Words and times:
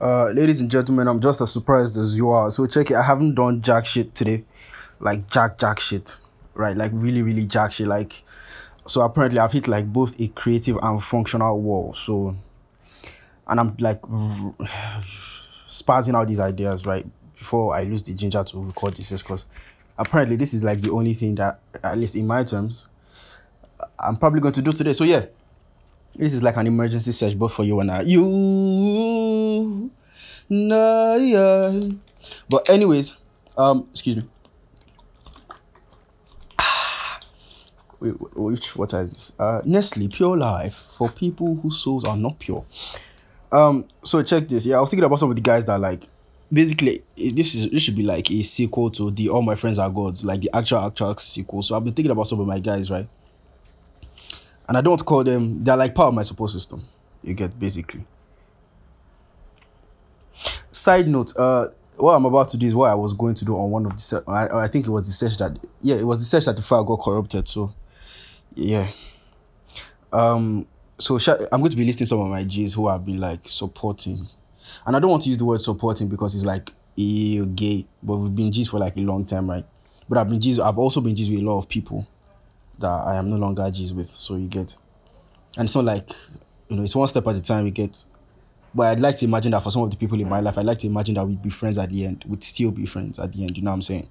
Uh, 0.00 0.30
ladies 0.30 0.60
and 0.60 0.70
gentlemen, 0.70 1.08
I'm 1.08 1.20
just 1.20 1.40
as 1.40 1.52
surprised 1.52 1.96
as 1.98 2.16
you 2.16 2.30
are. 2.30 2.50
So 2.50 2.66
check 2.66 2.90
it. 2.90 2.96
I 2.96 3.02
haven't 3.02 3.34
done 3.34 3.60
jack 3.60 3.86
shit 3.86 4.14
today, 4.14 4.44
like 5.00 5.30
jack 5.30 5.58
jack 5.58 5.80
shit, 5.80 6.18
right? 6.54 6.76
Like 6.76 6.90
really 6.94 7.22
really 7.22 7.44
jack 7.44 7.72
shit. 7.72 7.86
Like, 7.86 8.24
so 8.86 9.02
apparently 9.02 9.38
I've 9.38 9.52
hit 9.52 9.68
like 9.68 9.92
both 9.92 10.20
a 10.20 10.28
creative 10.28 10.78
and 10.82 11.02
functional 11.02 11.60
wall. 11.60 11.94
So, 11.94 12.36
and 13.46 13.60
I'm 13.60 13.76
like 13.78 14.02
spazzing 15.68 16.14
out 16.14 16.28
these 16.28 16.40
ideas 16.40 16.84
right 16.86 17.06
before 17.34 17.74
I 17.74 17.84
lose 17.84 18.02
the 18.02 18.14
ginger 18.14 18.42
to 18.42 18.64
record 18.64 18.96
this 18.96 19.10
because 19.22 19.44
apparently 19.96 20.36
this 20.36 20.54
is 20.54 20.64
like 20.64 20.80
the 20.80 20.90
only 20.90 21.14
thing 21.14 21.36
that 21.36 21.60
at 21.82 21.96
least 21.98 22.16
in 22.16 22.26
my 22.26 22.42
terms 22.42 22.86
I'm 23.98 24.16
probably 24.16 24.40
going 24.40 24.54
to 24.54 24.62
do 24.62 24.72
today. 24.72 24.92
So 24.92 25.04
yeah. 25.04 25.26
This 26.16 26.32
is 26.32 26.44
like 26.44 26.56
an 26.56 26.68
emergency 26.68 27.10
search 27.10 27.36
both 27.36 27.52
for 27.52 27.64
you 27.64 27.80
and 27.80 27.90
I. 27.90 28.02
You 28.02 28.22
nah, 30.48 31.14
yeah. 31.16 31.90
But 32.48 32.68
anyways, 32.70 33.16
um, 33.56 33.88
excuse 33.90 34.16
me. 34.16 34.24
Wait, 38.00 38.12
wh- 38.12 38.36
which 38.36 38.76
water 38.76 39.00
is 39.00 39.12
this? 39.12 39.32
Uh, 39.38 39.62
Nestle 39.64 40.08
Pure 40.08 40.38
Life 40.38 40.74
for 40.74 41.08
people 41.08 41.56
whose 41.56 41.78
souls 41.78 42.04
are 42.04 42.16
not 42.16 42.38
pure. 42.38 42.64
Um, 43.52 43.86
so 44.02 44.22
check 44.22 44.48
this. 44.48 44.66
Yeah, 44.66 44.78
I 44.78 44.80
was 44.80 44.90
thinking 44.90 45.04
about 45.04 45.18
some 45.18 45.30
of 45.30 45.36
the 45.36 45.42
guys 45.42 45.64
that 45.66 45.80
like 45.80 46.08
basically 46.52 47.02
eh, 47.18 47.30
this 47.34 47.54
is 47.54 47.70
this 47.70 47.82
should 47.82 47.96
be 47.96 48.02
like 48.02 48.30
a 48.30 48.42
sequel 48.42 48.90
to 48.90 49.10
the 49.10 49.28
All 49.28 49.42
My 49.42 49.54
Friends 49.54 49.78
Are 49.78 49.90
Gods, 49.90 50.24
like 50.24 50.40
the 50.40 50.50
actual 50.54 50.78
actual 50.78 51.16
sequel. 51.16 51.62
So 51.62 51.76
I've 51.76 51.84
been 51.84 51.94
thinking 51.94 52.10
about 52.10 52.26
some 52.26 52.40
of 52.40 52.46
my 52.46 52.58
guys, 52.58 52.90
right? 52.90 53.08
and 54.68 54.76
I 54.78 54.80
don't 54.80 55.04
call 55.04 55.24
them. 55.24 55.62
They're 55.62 55.76
like 55.76 55.94
part 55.94 56.08
of 56.08 56.14
my 56.14 56.22
support 56.22 56.50
system. 56.50 56.84
You 57.22 57.34
get 57.34 57.58
basically. 57.58 58.06
Side 60.72 61.08
note, 61.08 61.32
uh, 61.36 61.68
what 61.98 62.14
I'm 62.14 62.24
about 62.24 62.48
to 62.50 62.56
do 62.56 62.66
is 62.66 62.74
what 62.74 62.90
I 62.90 62.94
was 62.94 63.12
going 63.12 63.34
to 63.34 63.44
do 63.44 63.56
on 63.56 63.70
one 63.70 63.86
of 63.86 63.92
the. 63.92 64.24
I, 64.26 64.64
I 64.64 64.68
think 64.68 64.86
it 64.86 64.90
was 64.90 65.06
the 65.06 65.12
search 65.12 65.36
that 65.38 65.58
yeah, 65.80 65.96
it 65.96 66.06
was 66.06 66.18
the 66.20 66.24
search 66.24 66.46
that 66.46 66.56
the 66.56 66.62
file 66.62 66.84
got 66.84 66.96
corrupted. 66.96 67.48
So, 67.48 67.72
yeah. 68.54 68.90
Um. 70.12 70.66
So 70.98 71.18
sh- 71.18 71.28
I'm 71.50 71.60
going 71.60 71.70
to 71.70 71.76
be 71.76 71.84
listing 71.84 72.06
some 72.06 72.20
of 72.20 72.28
my 72.28 72.44
G's 72.44 72.74
who 72.74 72.88
I've 72.88 73.04
been 73.04 73.20
like 73.20 73.48
supporting, 73.48 74.28
and 74.86 74.96
I 74.96 75.00
don't 75.00 75.10
want 75.10 75.24
to 75.24 75.28
use 75.28 75.38
the 75.38 75.44
word 75.44 75.60
supporting 75.60 76.08
because 76.08 76.34
it's 76.34 76.44
like 76.44 76.72
ew, 76.96 77.46
gay, 77.46 77.86
but 78.02 78.16
we've 78.16 78.34
been 78.34 78.52
G's 78.52 78.68
for 78.68 78.78
like 78.78 78.96
a 78.96 79.00
long 79.00 79.24
time, 79.24 79.50
right? 79.50 79.64
But 80.08 80.18
I've 80.18 80.28
been 80.28 80.40
G's. 80.40 80.58
I've 80.58 80.78
also 80.78 81.00
been 81.00 81.16
G's 81.16 81.30
with 81.30 81.40
a 81.40 81.44
lot 81.44 81.58
of 81.58 81.68
people 81.68 82.06
that 82.78 82.88
I 82.88 83.16
am 83.16 83.30
no 83.30 83.36
longer 83.36 83.70
G's 83.70 83.92
with. 83.92 84.10
So 84.10 84.36
you 84.36 84.48
get, 84.48 84.76
and 85.56 85.66
it's 85.66 85.74
not 85.74 85.84
like, 85.84 86.10
you 86.68 86.76
know, 86.76 86.82
it's 86.82 86.94
one 86.94 87.08
step 87.08 87.26
at 87.26 87.36
a 87.36 87.40
time. 87.40 87.64
You 87.66 87.70
get, 87.70 88.04
but 88.74 88.88
I'd 88.88 89.00
like 89.00 89.16
to 89.16 89.24
imagine 89.24 89.52
that 89.52 89.62
for 89.62 89.70
some 89.70 89.82
of 89.82 89.90
the 89.90 89.96
people 89.96 90.20
in 90.20 90.28
my 90.28 90.40
life, 90.40 90.58
I'd 90.58 90.66
like 90.66 90.78
to 90.78 90.86
imagine 90.86 91.14
that 91.14 91.24
we'd 91.26 91.42
be 91.42 91.50
friends 91.50 91.78
at 91.78 91.90
the 91.90 92.04
end. 92.04 92.24
We'd 92.26 92.42
still 92.42 92.70
be 92.70 92.86
friends 92.86 93.18
at 93.18 93.32
the 93.32 93.44
end. 93.44 93.56
You 93.56 93.62
know 93.62 93.70
what 93.70 93.76
I'm 93.76 93.82
saying? 93.82 94.08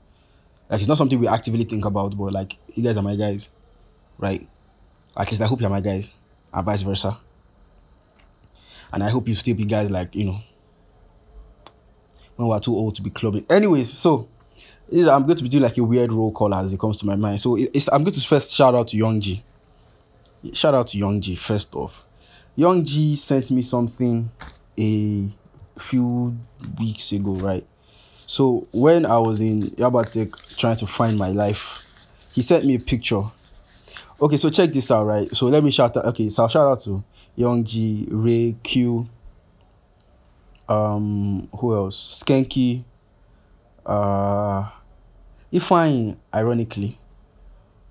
Like 0.70 0.80
it's 0.80 0.88
not 0.88 0.98
something 0.98 1.20
we 1.20 1.28
actively 1.28 1.66
think 1.66 1.86
about, 1.86 2.18
but 2.18 2.34
like 2.34 2.58
you 2.74 2.82
guys 2.84 2.98
are 2.98 3.04
my 3.04 3.16
guys, 3.16 3.50
right? 4.18 4.48
At 5.18 5.30
least 5.30 5.42
I 5.42 5.46
hope 5.48 5.62
you're 5.62 5.70
my 5.70 5.82
guys, 5.82 6.12
and 6.54 6.66
vice 6.66 6.82
versa. 6.82 7.18
And 8.92 9.04
I 9.04 9.10
hope 9.10 9.28
you 9.28 9.36
still 9.36 9.56
be 9.56 9.66
guys 9.66 9.92
like 9.92 10.16
you 10.16 10.26
know 10.26 10.40
when 12.36 12.48
we're 12.48 12.60
too 12.60 12.76
old 12.76 12.96
to 12.96 13.02
be 13.02 13.10
clubbing. 13.10 13.46
Anyways, 13.50 13.96
so 13.98 14.28
I'm 14.92 15.24
going 15.24 15.36
to 15.36 15.44
be 15.44 15.50
doing 15.50 15.64
like 15.64 15.78
a 15.78 15.84
weird 15.84 16.12
roll 16.12 16.32
call 16.32 16.54
as 16.56 16.72
it 16.74 16.80
comes 16.80 17.00
to 17.00 17.06
my 17.06 17.16
mind. 17.16 17.42
So 17.42 17.58
I'm 17.92 18.04
going 18.04 18.14
to 18.14 18.22
first 18.22 18.54
shout 18.56 18.74
out 18.74 18.88
to 18.90 18.98
Young 18.98 19.20
G. 19.20 19.44
Shout 20.54 20.74
out 20.74 20.88
to 20.88 20.98
Young 20.98 21.22
G 21.22 21.36
first 21.36 21.76
off. 21.76 22.06
Young 22.56 22.84
G 22.84 23.16
sent 23.16 23.52
me 23.52 23.62
something 23.62 24.30
a 24.78 25.30
few 25.78 26.38
weeks 26.80 27.12
ago, 27.12 27.34
right? 27.34 27.66
So 28.18 28.68
when 28.74 29.06
I 29.06 29.18
was 29.18 29.42
in 29.42 29.62
Yabatech 29.62 30.58
trying 30.58 30.78
to 30.78 30.88
find 30.88 31.18
my 31.18 31.30
life, 31.30 31.86
he 32.34 32.42
sent 32.42 32.66
me 32.66 32.76
a 32.76 32.80
picture. 32.80 33.24
Okay, 34.22 34.38
so 34.38 34.50
check 34.50 34.72
this 34.72 34.92
out, 34.92 35.06
right? 35.06 35.28
So 35.30 35.48
let 35.48 35.64
me 35.64 35.72
shout 35.72 35.98
out. 35.98 36.06
Okay, 36.06 36.30
so 36.30 36.44
I'll 36.44 36.50
shout 36.50 36.68
out 36.68 36.80
to 36.82 37.04
Young 37.36 37.64
G, 37.64 38.08
Ray, 38.10 38.56
Q, 38.64 39.08
um, 40.70 41.50
who 41.58 41.76
else? 41.76 42.24
Skanky, 42.24 42.84
uh 43.86 44.70
Ifeanyi, 45.52 46.18
ironically 46.34 46.98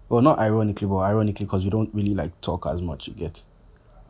well 0.08 0.22
not 0.22 0.38
ironically 0.38 0.86
but 0.88 0.98
ironically 0.98 1.46
because 1.46 1.64
we 1.64 1.70
don't 1.70 1.92
really 1.94 2.14
like 2.14 2.38
talk 2.40 2.66
as 2.66 2.80
much 2.80 3.08
you 3.08 3.14
get 3.14 3.42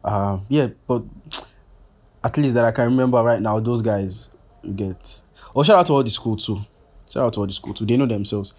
um 0.05 0.45
yeah 0.49 0.69
but 0.87 1.03
at 2.25 2.37
least 2.37 2.55
that 2.55 2.65
i 2.65 2.71
can 2.71 2.85
remember 2.85 3.23
right 3.23 3.43
now 3.43 3.59
those 3.61 3.83
guys 3.83 4.31
you 4.63 4.73
get. 4.73 5.21
Oh 5.55 5.63
shout 5.63 5.77
out 5.77 5.87
to 5.87 5.93
all 5.93 6.03
the 6.03 6.11
school 6.11 6.37
too. 6.37 6.61
Shout 7.11 7.27
out 7.27 7.33
to 7.35 7.41
all 7.41 7.47
the 7.47 7.53
school 7.53 7.75
too. 7.75 7.85
They 7.85 7.97
know 7.97 8.07
themselves. 8.07 8.55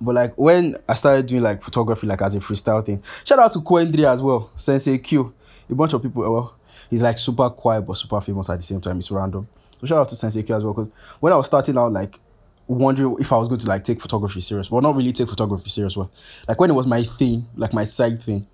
But 0.00 0.14
like 0.14 0.34
when 0.36 0.76
i 0.88 0.94
started 0.94 1.26
doing 1.26 1.42
like 1.42 1.62
photography 1.62 2.06
like 2.06 2.20
as 2.20 2.34
a 2.34 2.40
freestyle 2.40 2.84
thing 2.84 3.02
shout 3.24 3.38
out 3.38 3.52
to 3.52 3.60
Quendry 3.60 4.04
as 4.04 4.22
well 4.22 4.50
sensei 4.54 4.98
q. 4.98 5.32
A 5.70 5.74
bunch 5.74 5.94
of 5.94 6.02
people 6.02 6.22
well 6.22 6.56
he's 6.90 7.02
like 7.02 7.16
super 7.16 7.48
quiet 7.50 7.82
but 7.82 7.94
super 7.94 8.20
famous 8.20 8.50
at 8.50 8.56
the 8.58 8.62
same 8.62 8.80
time. 8.80 8.98
It's 8.98 9.10
random. 9.10 9.46
So 9.80 9.86
shout 9.86 9.98
out 9.98 10.08
to 10.08 10.16
sensei 10.16 10.42
q 10.42 10.56
as 10.56 10.64
well 10.64 10.74
because 10.74 10.90
when 11.20 11.32
i 11.32 11.36
was 11.36 11.46
starting 11.46 11.78
out 11.78 11.92
like 11.92 12.18
wondering 12.66 13.16
if 13.20 13.30
I 13.30 13.36
was 13.36 13.46
going 13.46 13.60
to 13.60 13.68
like 13.68 13.84
take 13.84 14.00
photography 14.00 14.40
serious, 14.40 14.68
but 14.68 14.80
not 14.80 14.96
really 14.96 15.12
take 15.12 15.28
photography 15.28 15.68
serious. 15.68 15.98
Well, 15.98 16.10
like 16.48 16.58
when 16.58 16.70
it 16.70 16.72
was 16.72 16.86
my 16.86 17.02
thing, 17.02 17.46
like 17.56 17.74
my 17.74 17.84
side 17.84 18.22
thing, 18.22 18.46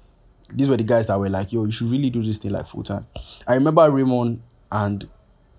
these 0.54 0.68
were 0.68 0.76
the 0.76 0.84
guys 0.84 1.06
that 1.06 1.18
were 1.18 1.28
like, 1.28 1.52
"Yo, 1.52 1.64
you 1.64 1.72
should 1.72 1.90
really 1.90 2.10
do 2.10 2.22
this 2.22 2.38
thing 2.38 2.52
like 2.52 2.66
full 2.66 2.82
time." 2.82 3.06
I 3.46 3.54
remember 3.54 3.90
Raymond 3.90 4.42
and 4.70 5.08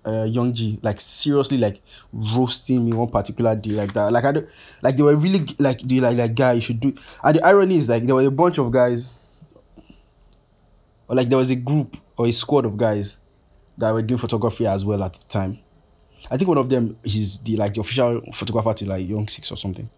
uh, 0.04 0.24
Young 0.24 0.52
G 0.52 0.78
like 0.82 1.00
seriously 1.00 1.58
like 1.58 1.82
roasting 2.12 2.84
me 2.84 2.92
one 2.92 3.08
particular 3.08 3.54
day 3.54 3.70
like 3.70 3.92
that. 3.92 4.12
Like 4.12 4.24
I 4.24 4.32
don't 4.32 4.48
like 4.82 4.96
they 4.96 5.02
were 5.02 5.16
really 5.16 5.46
like 5.58 5.80
they 5.80 6.00
like 6.00 6.16
like 6.16 6.34
guy 6.34 6.54
you 6.54 6.60
should 6.60 6.80
do. 6.80 6.94
And 7.22 7.36
the 7.36 7.46
irony 7.46 7.76
is 7.76 7.88
like 7.88 8.04
there 8.04 8.14
were 8.14 8.22
a 8.26 8.30
bunch 8.30 8.58
of 8.58 8.70
guys, 8.70 9.10
or 11.08 11.16
like 11.16 11.28
there 11.28 11.38
was 11.38 11.50
a 11.50 11.56
group 11.56 11.96
or 12.16 12.26
a 12.26 12.32
squad 12.32 12.64
of 12.64 12.76
guys 12.76 13.18
that 13.78 13.92
were 13.92 14.02
doing 14.02 14.18
photography 14.18 14.66
as 14.66 14.84
well 14.84 15.02
at 15.02 15.14
the 15.14 15.24
time. 15.28 15.58
I 16.30 16.36
think 16.36 16.48
one 16.48 16.58
of 16.58 16.68
them 16.68 16.96
is 17.04 17.38
the 17.42 17.56
like 17.56 17.74
the 17.74 17.80
official 17.80 18.22
photographer 18.32 18.74
to 18.74 18.86
like 18.86 19.08
Young 19.08 19.28
Six 19.28 19.50
or 19.50 19.56
something. 19.56 19.88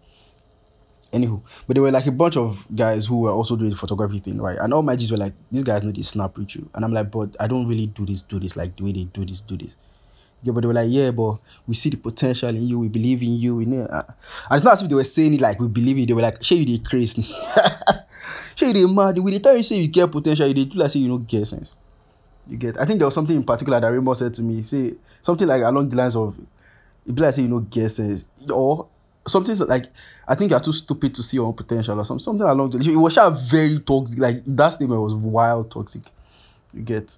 Anywho, 1.15 1.41
but 1.65 1.75
there 1.75 1.81
were 1.81 1.91
like 1.91 2.07
a 2.07 2.11
bunch 2.11 2.35
of 2.35 2.67
guys 2.75 3.05
who 3.05 3.21
were 3.21 3.31
also 3.31 3.55
doing 3.55 3.69
the 3.69 3.75
photography 3.77 4.19
thing, 4.19 4.41
right? 4.41 4.57
And 4.59 4.73
all 4.73 4.81
my 4.81 4.97
G's 4.97 5.11
were 5.11 5.17
like, 5.17 5.33
these 5.49 5.63
guys 5.63 5.81
know 5.81 5.91
they 5.91 6.01
snap 6.01 6.37
with 6.37 6.53
you. 6.57 6.69
And 6.73 6.83
I'm 6.83 6.91
like, 6.91 7.09
but 7.09 7.35
I 7.39 7.47
don't 7.47 7.67
really 7.67 7.87
do 7.87 8.05
this, 8.05 8.21
do 8.21 8.37
this, 8.37 8.57
like 8.57 8.75
the 8.75 8.83
way 8.83 8.91
they 8.91 9.05
do 9.05 9.23
this, 9.25 9.39
do 9.39 9.55
this. 9.55 9.77
Yeah, 10.43 10.51
but 10.51 10.59
they 10.61 10.67
were 10.67 10.73
like, 10.73 10.89
yeah, 10.91 11.11
but 11.11 11.37
we 11.65 11.73
see 11.73 11.89
the 11.89 11.95
potential 11.97 12.49
in 12.49 12.63
you, 12.63 12.79
we 12.79 12.89
believe 12.89 13.21
in 13.21 13.37
you. 13.37 13.55
We 13.55 13.65
know. 13.65 13.85
uh," 13.85 14.03
And 14.49 14.57
it's 14.57 14.65
not 14.65 14.73
as 14.73 14.81
if 14.83 14.89
they 14.89 14.95
were 14.95 15.05
saying 15.05 15.35
it 15.35 15.41
like 15.41 15.57
we 15.57 15.67
believe 15.69 15.95
in 15.95 16.01
you. 16.01 16.05
They 16.07 16.13
were 16.13 16.21
like, 16.21 16.43
show 16.43 16.55
you 16.55 16.65
the 16.77 16.79
crazy. 16.79 17.21
show 18.55 18.67
you 18.67 18.73
the 18.73 18.87
mad. 18.93 19.17
With 19.17 19.33
the 19.33 19.39
time 19.39 19.57
you 19.57 19.63
say 19.63 19.77
you 19.77 19.87
get 19.87 20.11
potential, 20.11 20.47
you 20.47 20.53
do 20.65 20.65
like 20.77 20.91
say 20.91 20.99
you 20.99 21.07
don't 21.07 21.25
get 21.25 21.47
sense. 21.47 21.75
You 22.47 22.57
get. 22.57 22.77
I 22.77 22.85
think 22.85 22.99
there 22.99 23.07
was 23.07 23.15
something 23.15 23.35
in 23.35 23.43
particular 23.43 23.79
that 23.79 23.87
Rainbow 23.87 24.13
said 24.13 24.33
to 24.35 24.41
me. 24.41 24.61
Say 24.63 24.95
something 25.21 25.47
like 25.47 25.63
along 25.63 25.89
the 25.89 25.95
lines 25.95 26.15
of, 26.15 26.37
it 27.07 27.15
be 27.15 27.21
like 27.21 27.33
say 27.33 27.43
you 27.43 27.47
know 27.47 27.59
get 27.61 27.89
sense 27.89 28.25
or 28.53 28.87
something 29.27 29.55
like 29.67 29.85
I 30.27 30.35
think 30.35 30.51
you're 30.51 30.59
too 30.59 30.73
stupid 30.73 31.13
to 31.15 31.23
see 31.23 31.37
your 31.37 31.47
own 31.47 31.53
potential 31.53 31.99
or 31.99 32.05
something. 32.05 32.23
Something 32.23 32.47
along 32.47 32.71
the. 32.71 32.91
It 32.91 32.95
was 32.95 33.17
very 33.49 33.79
toxic. 33.79 34.19
Like 34.19 34.43
that 34.45 34.69
statement 34.69 35.01
was 35.01 35.13
wild 35.15 35.71
toxic. 35.71 36.03
You 36.73 36.81
get. 36.81 37.17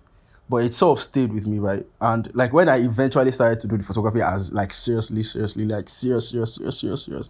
But 0.49 0.57
it 0.63 0.73
sort 0.73 0.97
of 0.97 1.03
stayed 1.03 1.33
with 1.33 1.45
me, 1.45 1.59
right? 1.59 1.85
And 1.99 2.33
like 2.33 2.53
when 2.53 2.69
I 2.69 2.77
eventually 2.77 3.31
started 3.31 3.59
to 3.61 3.67
do 3.67 3.75
the 3.77 3.83
photography 3.83 4.21
as 4.21 4.53
like 4.53 4.71
seriously, 4.73 5.21
seriously, 5.23 5.65
like 5.65 5.89
serious, 5.89 6.29
serious, 6.29 6.55
serious, 6.55 6.79
serious, 6.79 7.03
serious, 7.05 7.29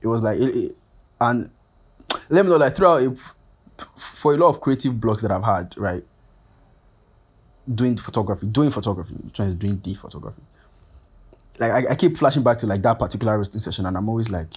it 0.00 0.06
was 0.06 0.22
like 0.22 0.38
it, 0.40 0.48
it- 0.56 0.76
and 1.20 1.50
let 2.30 2.44
me 2.44 2.50
know 2.50 2.56
like 2.56 2.74
throughout 2.74 3.02
it, 3.02 3.18
for 3.96 4.34
a 4.34 4.38
lot 4.38 4.48
of 4.48 4.60
creative 4.60 5.00
blocks 5.00 5.22
that 5.22 5.30
I've 5.30 5.44
had, 5.44 5.74
right? 5.76 6.02
Doing 7.72 7.96
photography, 7.96 8.46
doing 8.48 8.70
photography, 8.72 9.14
trying 9.32 9.48
is 9.50 9.54
doing 9.54 9.80
the 9.84 9.94
photography. 9.94 10.42
Like 11.58 11.72
I, 11.72 11.92
I 11.92 11.94
keep 11.94 12.16
flashing 12.16 12.42
back 12.42 12.58
to 12.58 12.66
like 12.66 12.82
that 12.82 12.98
particular 12.98 13.36
roasting 13.36 13.60
session, 13.60 13.86
and 13.86 13.96
I'm 13.96 14.08
always 14.08 14.30
like, 14.30 14.52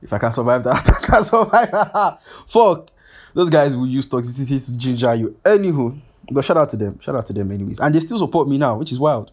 if 0.00 0.12
I 0.12 0.18
can 0.18 0.32
survive 0.32 0.64
that, 0.64 0.90
I 1.02 1.06
can 1.06 1.22
survive. 1.22 2.18
Fuck, 2.48 2.90
those 3.34 3.50
guys 3.50 3.76
will 3.76 3.86
use 3.86 4.06
toxicity 4.08 4.64
to 4.66 4.78
ginger 4.78 5.14
you. 5.14 5.36
Anywho, 5.44 5.98
but 6.30 6.44
shout 6.44 6.56
out 6.56 6.68
to 6.70 6.76
them, 6.76 6.98
shout 7.00 7.14
out 7.14 7.26
to 7.26 7.32
them, 7.32 7.50
anyways, 7.52 7.80
and 7.80 7.94
they 7.94 8.00
still 8.00 8.18
support 8.18 8.48
me 8.48 8.58
now, 8.58 8.76
which 8.76 8.92
is 8.92 8.98
wild. 8.98 9.30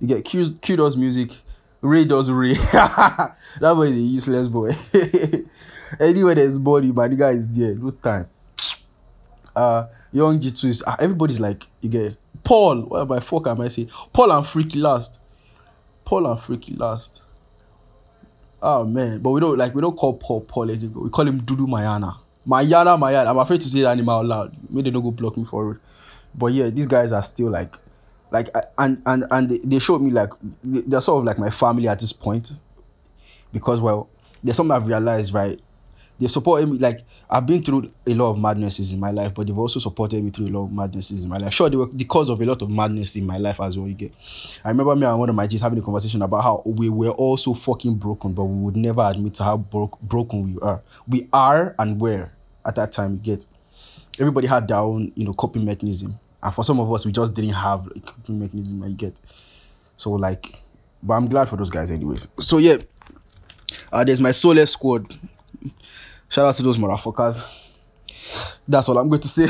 You 0.00 0.08
get 0.08 0.24
Q, 0.24 0.58
Q 0.60 0.76
does 0.76 0.96
music, 0.96 1.30
Ray 1.80 2.04
does 2.04 2.30
Ray. 2.30 2.54
that 2.72 3.36
boy 3.60 3.82
is 3.82 3.96
a 3.96 4.00
useless 4.00 4.48
boy. 4.48 4.70
anywhere 6.00 6.34
there's 6.34 6.58
body, 6.58 6.92
my 6.92 7.08
nigga 7.08 7.32
is 7.32 7.56
there. 7.56 7.74
No 7.74 7.90
time. 7.90 8.28
Uh, 9.56 9.86
Young 10.10 10.36
G2 10.36 10.64
is 10.64 10.82
ah, 10.84 10.96
everybody's 10.98 11.38
like 11.38 11.68
you 11.80 11.88
get 11.88 12.16
Paul. 12.42 12.82
What 12.82 13.06
my 13.08 13.20
fuck 13.20 13.46
am 13.46 13.60
I 13.60 13.68
saying? 13.68 13.88
Paul 14.12 14.32
and 14.32 14.44
Freaky 14.44 14.80
last. 14.80 15.20
Paul 16.04 16.26
and 16.30 16.40
Freaky 16.40 16.74
last. 16.74 17.22
Oh 18.62 18.84
man, 18.84 19.20
but 19.20 19.30
we 19.30 19.40
don't 19.40 19.58
like 19.58 19.74
we 19.74 19.80
don't 19.82 19.96
call 19.96 20.14
Paul 20.14 20.40
Paul 20.42 20.70
anymore. 20.70 21.04
We 21.04 21.10
call 21.10 21.26
him 21.28 21.40
Dudu 21.40 21.66
Mayana. 21.66 22.16
Mayana 22.46 22.98
Mayana. 22.98 23.28
I'm 23.30 23.38
afraid 23.38 23.60
to 23.60 23.68
say 23.68 23.82
that 23.82 23.96
name 23.96 24.08
out 24.08 24.24
loud. 24.24 24.56
Maybe 24.70 24.90
they 24.90 24.94
don't 24.94 25.02
go 25.02 25.10
block 25.10 25.36
me 25.36 25.44
for 25.44 25.72
it. 25.72 25.78
But 26.34 26.52
yeah, 26.52 26.70
these 26.70 26.86
guys 26.86 27.12
are 27.12 27.22
still 27.22 27.50
like 27.50 27.76
like 28.30 28.48
and 28.78 29.00
and 29.06 29.24
and 29.30 29.50
they, 29.50 29.78
showed 29.78 30.02
me 30.02 30.10
like 30.10 30.30
they- 30.62 30.80
they're 30.80 31.00
sort 31.00 31.20
of 31.20 31.24
like 31.24 31.38
my 31.38 31.50
family 31.50 31.86
at 31.88 32.00
this 32.00 32.12
point 32.12 32.52
because 33.52 33.80
well 33.80 34.08
there's 34.42 34.56
something 34.56 34.74
i've 34.74 34.86
realized 34.88 35.32
right 35.32 35.60
they 36.18 36.28
supported 36.28 36.68
me 36.68 36.78
like 36.78 37.04
i've 37.28 37.46
been 37.46 37.62
through 37.62 37.90
a 38.06 38.14
lot 38.14 38.30
of 38.30 38.38
madnesses 38.38 38.92
in 38.92 39.00
my 39.00 39.10
life 39.10 39.34
but 39.34 39.46
they've 39.46 39.58
also 39.58 39.80
supported 39.80 40.22
me 40.22 40.30
through 40.30 40.46
a 40.46 40.52
lot 40.54 40.64
of 40.64 40.72
madnesses 40.72 41.24
in 41.24 41.30
my 41.30 41.36
life. 41.36 41.52
Sure 41.52 41.68
they 41.68 41.76
were 41.76 41.86
the 41.86 42.04
cause 42.04 42.28
of 42.28 42.40
a 42.40 42.44
lot 42.44 42.62
of 42.62 42.70
madness 42.70 43.16
in 43.16 43.26
my 43.26 43.36
life 43.38 43.60
as 43.60 43.76
well 43.76 43.88
you 43.88 43.94
get. 43.94 44.12
I 44.64 44.68
remember 44.68 44.94
me 44.94 45.06
and 45.06 45.18
one 45.18 45.28
of 45.28 45.34
my 45.34 45.46
G's 45.46 45.60
having 45.60 45.78
a 45.78 45.82
conversation 45.82 46.22
about 46.22 46.42
how 46.42 46.62
we 46.64 46.88
were 46.88 47.10
all 47.10 47.36
so 47.36 47.54
fucking 47.54 47.94
broken 47.94 48.32
but 48.32 48.44
we 48.44 48.64
would 48.64 48.76
never 48.76 49.02
admit 49.02 49.34
to 49.34 49.44
how 49.44 49.56
broke 49.56 50.00
broken 50.00 50.54
we 50.54 50.60
are. 50.60 50.82
We 51.06 51.28
are 51.32 51.74
and 51.78 52.00
were 52.00 52.30
at 52.66 52.76
that 52.76 52.92
time 52.92 53.14
you 53.14 53.18
get. 53.18 53.46
Everybody 54.18 54.46
had 54.46 54.68
their 54.68 54.78
own 54.78 55.12
you 55.14 55.24
know 55.24 55.32
coping 55.32 55.64
mechanism 55.64 56.18
and 56.42 56.54
for 56.54 56.64
some 56.64 56.78
of 56.78 56.92
us 56.92 57.04
we 57.04 57.12
just 57.12 57.34
didn't 57.34 57.54
have 57.54 57.86
a 57.88 58.00
coping 58.00 58.38
mechanism 58.38 58.82
I 58.82 58.90
get. 58.90 59.18
So 59.96 60.12
like 60.12 60.60
but 61.02 61.14
i'm 61.14 61.26
glad 61.28 61.48
for 61.48 61.56
those 61.56 61.70
guys 61.70 61.90
anyways. 61.90 62.28
So 62.40 62.58
yeah 62.58 62.76
uh, 63.92 64.04
there's 64.04 64.20
my 64.20 64.30
soulless 64.30 64.72
squad 64.72 65.06
shout 66.28 66.46
out 66.46 66.54
to 66.54 66.62
those 66.62 66.78
motherfuckers 66.78 67.50
that's 68.66 68.88
all 68.88 68.98
i'm 68.98 69.08
going 69.08 69.20
to 69.20 69.28
say 69.28 69.46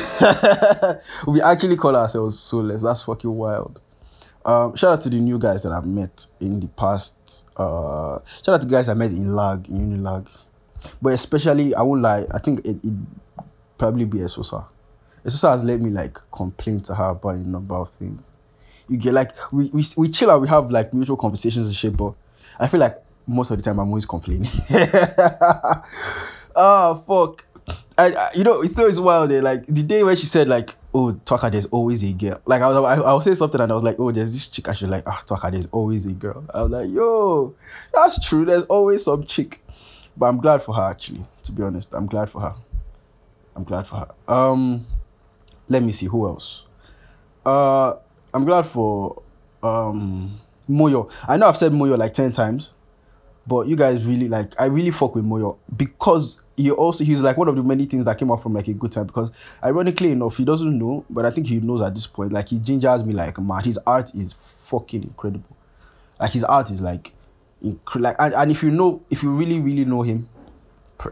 we 1.30 1.40
actually 1.40 1.76
call 1.76 1.94
ourselves 1.96 2.38
soulless 2.38 2.82
that's 2.82 3.02
fucking 3.02 3.34
wild 3.34 3.80
um, 4.46 4.76
shout 4.76 4.92
out 4.92 5.00
to 5.02 5.08
the 5.08 5.20
new 5.20 5.38
guys 5.38 5.62
that 5.62 5.72
I've 5.72 5.86
met 5.86 6.26
in 6.40 6.60
the 6.60 6.68
past. 6.68 7.48
Uh, 7.56 8.18
shout 8.44 8.54
out 8.54 8.62
to 8.62 8.68
guys 8.68 8.88
I 8.88 8.94
met 8.94 9.10
in 9.10 9.34
lag, 9.34 9.66
in 9.68 9.96
Unilag. 9.96 10.28
But 11.00 11.14
especially, 11.14 11.74
I 11.74 11.82
won't 11.82 12.02
lie, 12.02 12.26
I 12.30 12.38
think 12.38 12.60
it, 12.66 12.76
it 12.84 12.94
probably 13.78 14.04
be 14.04 14.18
Esosa. 14.18 14.66
Esosa 15.24 15.52
has 15.52 15.64
let 15.64 15.80
me 15.80 15.88
like 15.88 16.18
complain 16.30 16.80
to 16.82 16.94
her 16.94 17.10
about 17.10 17.36
a 17.36 17.48
number 17.48 17.74
of 17.74 17.88
things. 17.88 18.32
You 18.88 18.98
get 18.98 19.14
like 19.14 19.30
we, 19.50 19.70
we 19.72 19.82
we 19.96 20.10
chill 20.10 20.30
out, 20.30 20.42
we 20.42 20.48
have 20.48 20.70
like 20.70 20.92
mutual 20.92 21.16
conversations 21.16 21.66
and 21.66 21.74
shit, 21.74 21.96
but 21.96 22.12
I 22.60 22.68
feel 22.68 22.80
like 22.80 23.02
most 23.26 23.50
of 23.50 23.56
the 23.56 23.62
time 23.62 23.78
I'm 23.78 23.88
always 23.88 24.06
complaining. 24.06 24.50
oh 26.54 26.94
fuck. 27.06 27.44
I, 27.96 28.08
I 28.08 28.30
you 28.34 28.44
know 28.44 28.60
it's 28.60 28.78
always 28.78 29.00
wild 29.00 29.32
eh? 29.32 29.40
like 29.40 29.66
the 29.66 29.82
day 29.82 30.02
when 30.02 30.16
she 30.16 30.26
said 30.26 30.48
like 30.48 30.74
oh 30.92 31.18
Twaka 31.24 31.50
there's 31.50 31.66
always 31.66 32.02
a 32.02 32.12
girl. 32.12 32.40
Like 32.44 32.60
I 32.60 32.68
was 32.68 32.76
I, 32.76 33.02
I 33.02 33.14
was 33.14 33.24
saying 33.24 33.36
something 33.36 33.60
and 33.60 33.70
I 33.70 33.74
was 33.74 33.84
like 33.84 33.96
oh 33.98 34.10
there's 34.10 34.34
this 34.34 34.48
chick 34.48 34.68
I 34.68 34.74
should 34.74 34.90
like 34.90 35.04
ah 35.06 35.22
Twaka 35.26 35.50
there's 35.50 35.66
always 35.66 36.04
a 36.06 36.12
girl. 36.12 36.44
I 36.52 36.62
was 36.62 36.70
like 36.70 36.90
yo 36.90 37.54
that's 37.92 38.26
true. 38.26 38.44
There's 38.44 38.64
always 38.64 39.04
some 39.04 39.22
chick. 39.24 39.60
But 40.16 40.26
I'm 40.26 40.38
glad 40.38 40.62
for 40.62 40.74
her 40.74 40.82
actually 40.82 41.24
to 41.44 41.52
be 41.52 41.62
honest. 41.62 41.94
I'm 41.94 42.06
glad 42.06 42.28
for 42.28 42.40
her. 42.40 42.54
I'm 43.56 43.64
glad 43.64 43.86
for 43.86 43.96
her. 43.96 44.32
Um 44.32 44.86
let 45.68 45.82
me 45.82 45.92
see 45.92 46.06
who 46.06 46.26
else? 46.26 46.64
Uh 47.46 47.94
I'm 48.34 48.44
glad 48.44 48.66
for 48.66 49.22
um 49.62 50.40
Moyo. 50.68 51.10
I 51.28 51.36
know 51.36 51.48
I've 51.48 51.56
said 51.56 51.72
Moyo 51.72 51.96
like 51.96 52.12
10 52.12 52.32
times 52.32 52.73
but 53.46 53.66
you 53.66 53.76
guys 53.76 54.06
really 54.06 54.28
like 54.28 54.52
I 54.58 54.66
really 54.66 54.90
fuck 54.90 55.14
with 55.14 55.24
Moyo 55.24 55.58
because 55.76 56.42
he 56.56 56.70
also 56.70 57.04
he's 57.04 57.22
like 57.22 57.36
one 57.36 57.48
of 57.48 57.56
the 57.56 57.62
many 57.62 57.84
things 57.84 58.04
that 58.06 58.18
came 58.18 58.30
out 58.30 58.42
from 58.42 58.54
like 58.54 58.68
a 58.68 58.72
good 58.72 58.92
time 58.92 59.06
because 59.06 59.30
ironically 59.62 60.12
enough 60.12 60.36
he 60.36 60.44
doesn't 60.44 60.78
know 60.78 61.04
but 61.10 61.26
I 61.26 61.30
think 61.30 61.46
he 61.46 61.60
knows 61.60 61.80
at 61.82 61.94
this 61.94 62.06
point. 62.06 62.32
Like 62.32 62.48
he 62.48 62.58
gingers 62.58 63.04
me 63.04 63.12
like 63.12 63.38
man 63.38 63.64
his 63.64 63.78
art 63.86 64.14
is 64.14 64.32
fucking 64.32 65.02
incredible. 65.02 65.56
Like 66.18 66.32
his 66.32 66.44
art 66.44 66.70
is 66.70 66.80
like 66.80 67.12
incre- 67.62 68.00
like 68.00 68.16
and, 68.18 68.34
and 68.34 68.50
if 68.50 68.62
you 68.62 68.70
know 68.70 69.02
if 69.10 69.22
you 69.22 69.30
really 69.30 69.60
really 69.60 69.84
know 69.84 70.02
him 70.02 70.28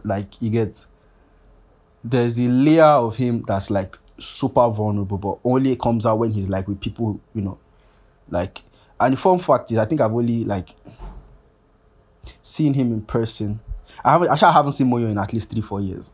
like 0.05 0.35
he 0.35 0.49
gets 0.49 0.87
there's 2.03 2.39
a 2.39 2.49
layer 2.49 2.85
of 2.85 3.17
him 3.17 3.43
that's 3.47 3.71
like 3.71 3.99
super 4.19 4.69
vulnerable 4.69 5.19
but 5.19 5.39
only 5.45 5.77
comes 5.77 6.07
out 6.07 6.19
when 6.19 6.33
he's 6.33 6.49
like 6.49 6.67
with 6.67 6.81
people 6.81 7.21
you 7.35 7.43
know 7.43 7.59
like 8.31 8.63
and 9.01 9.15
the 9.15 9.17
fun 9.19 9.39
fact 9.39 9.71
is 9.73 9.79
I 9.79 9.85
think 9.85 10.01
I've 10.01 10.13
only 10.13 10.45
like 10.45 10.69
seen 12.41 12.75
him 12.75 12.93
in 12.93 13.03
person. 13.03 13.61
I 14.05 14.13
haven't 14.13 14.31
actually 14.31 14.49
I 14.49 14.53
haven't 14.53 14.73
seen 14.73 14.91
Moyo 14.91 15.11
in 15.11 15.19
at 15.19 15.33
least 15.33 15.51
three, 15.51 15.61
four 15.63 15.81
years. 15.81 16.11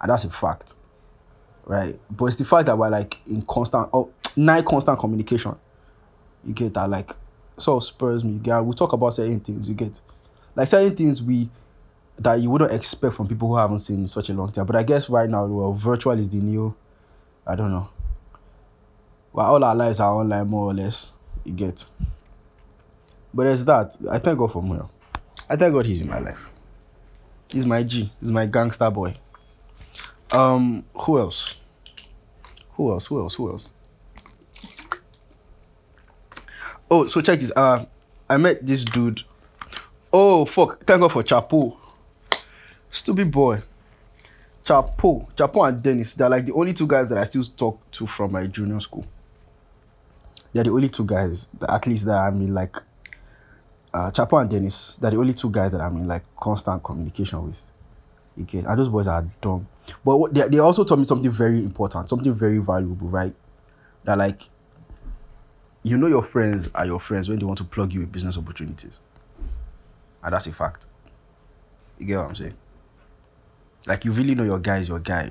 And 0.00 0.10
that's 0.10 0.24
a 0.24 0.30
fact. 0.30 0.74
Right? 1.64 1.98
But 2.10 2.26
it's 2.26 2.36
the 2.36 2.44
fact 2.44 2.66
that 2.66 2.78
we're 2.78 2.88
like 2.88 3.18
in 3.26 3.42
constant 3.42 3.88
oh 3.92 4.10
nigh 4.36 4.62
constant 4.62 4.98
communication. 4.98 5.56
You 6.44 6.54
get 6.54 6.74
that 6.74 6.88
like 6.88 7.10
of 7.66 7.84
spurs 7.84 8.24
me. 8.24 8.40
Yeah, 8.44 8.60
we 8.60 8.74
talk 8.74 8.92
about 8.92 9.14
certain 9.14 9.40
things, 9.40 9.68
you 9.68 9.74
get 9.74 10.00
like 10.54 10.68
certain 10.68 10.96
things 10.96 11.22
we 11.22 11.50
that 12.20 12.40
you 12.40 12.50
wouldn't 12.50 12.72
expect 12.72 13.14
from 13.14 13.28
people 13.28 13.48
who 13.48 13.56
haven't 13.56 13.78
seen 13.78 14.00
in 14.00 14.06
such 14.06 14.28
a 14.30 14.34
long 14.34 14.50
time. 14.50 14.66
But 14.66 14.76
I 14.76 14.82
guess 14.82 15.08
right 15.08 15.28
now, 15.28 15.46
well, 15.46 15.72
virtual 15.72 16.12
is 16.12 16.28
the 16.28 16.38
new 16.38 16.74
I 17.46 17.54
don't 17.54 17.70
know. 17.70 17.88
Well, 19.32 19.46
all 19.46 19.64
our 19.64 19.74
lives 19.74 20.00
are 20.00 20.12
online 20.12 20.48
more 20.48 20.70
or 20.70 20.74
less. 20.74 21.12
You 21.44 21.54
get. 21.54 21.84
But 23.32 23.44
there's 23.44 23.64
that. 23.64 23.96
I 24.10 24.18
thank 24.18 24.38
God 24.38 24.52
for 24.52 24.62
Moyo. 24.62 24.90
I 25.48 25.56
thank 25.56 25.72
God 25.72 25.86
he's 25.86 26.02
in 26.02 26.08
my 26.08 26.18
life. 26.18 26.50
He's 27.48 27.64
my 27.64 27.82
G. 27.82 28.12
He's 28.20 28.30
my 28.30 28.46
gangster 28.46 28.90
boy. 28.90 29.16
Um, 30.30 30.84
who 30.94 31.18
else? 31.18 31.56
Who 32.72 32.92
else? 32.92 33.06
Who 33.06 33.20
else? 33.20 33.34
Who 33.34 33.50
else? 33.50 33.70
Oh, 36.90 37.06
so 37.06 37.20
check 37.20 37.38
this. 37.38 37.52
Uh, 37.54 37.84
I 38.28 38.36
met 38.36 38.66
this 38.66 38.84
dude. 38.84 39.22
Oh 40.12 40.44
fuck! 40.44 40.84
Thank 40.84 41.00
God 41.00 41.12
for 41.12 41.22
Chapo. 41.22 41.76
Stupid 42.90 43.30
boy. 43.30 43.62
Chapo, 44.64 45.30
Chapo 45.34 45.68
and 45.68 45.82
Dennis. 45.82 46.14
They're 46.14 46.28
like 46.28 46.46
the 46.46 46.52
only 46.52 46.72
two 46.72 46.86
guys 46.86 47.08
that 47.08 47.18
I 47.18 47.24
still 47.24 47.42
talk 47.42 47.90
to 47.92 48.06
from 48.06 48.32
my 48.32 48.46
junior 48.46 48.80
school. 48.80 49.06
They're 50.52 50.64
the 50.64 50.70
only 50.70 50.88
two 50.88 51.04
guys, 51.04 51.46
that, 51.58 51.70
at 51.70 51.86
least 51.86 52.06
that 52.06 52.16
I'm 52.16 52.40
in 52.40 52.52
like 52.52 52.76
uh, 53.92 54.10
Chapo 54.10 54.40
and 54.40 54.50
Dennis, 54.50 54.96
they're 54.96 55.10
the 55.10 55.16
only 55.16 55.34
two 55.34 55.50
guys 55.50 55.72
that 55.72 55.80
I'm 55.80 55.96
in 55.96 56.06
like 56.06 56.24
constant 56.36 56.82
communication 56.82 57.42
with. 57.42 57.60
Okay, 58.40 58.58
and 58.58 58.78
those 58.78 58.88
boys 58.88 59.08
are 59.08 59.26
dumb. 59.40 59.66
But 60.04 60.16
what, 60.16 60.34
they, 60.34 60.46
they 60.48 60.58
also 60.58 60.84
taught 60.84 60.98
me 60.98 61.04
something 61.04 61.30
very 61.30 61.58
important, 61.64 62.08
something 62.08 62.32
very 62.32 62.58
valuable, 62.58 63.08
right? 63.08 63.34
That 64.04 64.18
like, 64.18 64.42
you 65.82 65.98
know, 65.98 66.06
your 66.06 66.22
friends 66.22 66.70
are 66.74 66.86
your 66.86 67.00
friends 67.00 67.28
when 67.28 67.38
they 67.38 67.44
want 67.44 67.58
to 67.58 67.64
plug 67.64 67.92
you 67.92 68.00
with 68.00 68.12
business 68.12 68.38
opportunities, 68.38 69.00
and 70.22 70.32
that's 70.32 70.46
a 70.46 70.52
fact. 70.52 70.86
You 71.98 72.06
get 72.06 72.18
what 72.18 72.28
I'm 72.28 72.34
saying? 72.34 72.54
Like, 73.86 74.04
you 74.04 74.12
really 74.12 74.34
know 74.34 74.44
your 74.44 74.58
guy 74.60 74.78
is 74.78 74.88
your 74.88 75.00
guy 75.00 75.30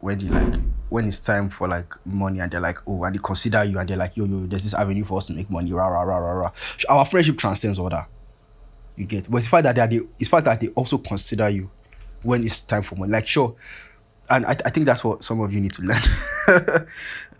when 0.00 0.18
they 0.18 0.28
like 0.28 0.54
when 0.88 1.06
it's 1.06 1.20
time 1.20 1.48
for 1.48 1.68
like 1.68 1.94
money 2.06 2.40
and 2.40 2.50
they're 2.50 2.60
like 2.60 2.78
oh 2.86 3.04
and 3.04 3.14
they 3.14 3.20
consider 3.22 3.64
you 3.64 3.78
and 3.78 3.88
they're 3.88 3.96
like 3.96 4.16
yo 4.16 4.24
yo 4.24 4.46
there's 4.46 4.64
this 4.64 4.74
avenue 4.74 5.04
for 5.04 5.18
us 5.18 5.26
to 5.26 5.32
make 5.32 5.50
money 5.50 5.72
rah 5.72 5.86
rah 5.86 6.02
rah 6.02 6.16
rah 6.16 6.32
rah. 6.32 6.52
Our 6.88 7.04
friendship 7.04 7.38
transcends 7.38 7.78
all 7.78 7.90
that. 7.90 8.08
You 8.96 9.04
get 9.04 9.30
but 9.30 9.38
it's 9.38 9.46
the 9.46 9.50
fact 9.50 9.64
that 9.64 9.74
they 9.74 9.80
are 9.82 9.88
the 9.88 10.06
it's 10.18 10.28
the 10.28 10.36
fact 10.36 10.44
that 10.46 10.60
they 10.60 10.68
also 10.68 10.98
consider 10.98 11.48
you 11.48 11.70
when 12.22 12.44
it's 12.44 12.60
time 12.60 12.82
for 12.82 12.96
money. 12.96 13.12
Like 13.12 13.26
sure 13.26 13.54
and 14.30 14.44
I, 14.44 14.50
I 14.64 14.70
think 14.70 14.86
that's 14.86 15.02
what 15.04 15.24
some 15.24 15.40
of 15.40 15.52
you 15.52 15.60
need 15.60 15.72
to 15.72 15.82
learn. 15.82 16.86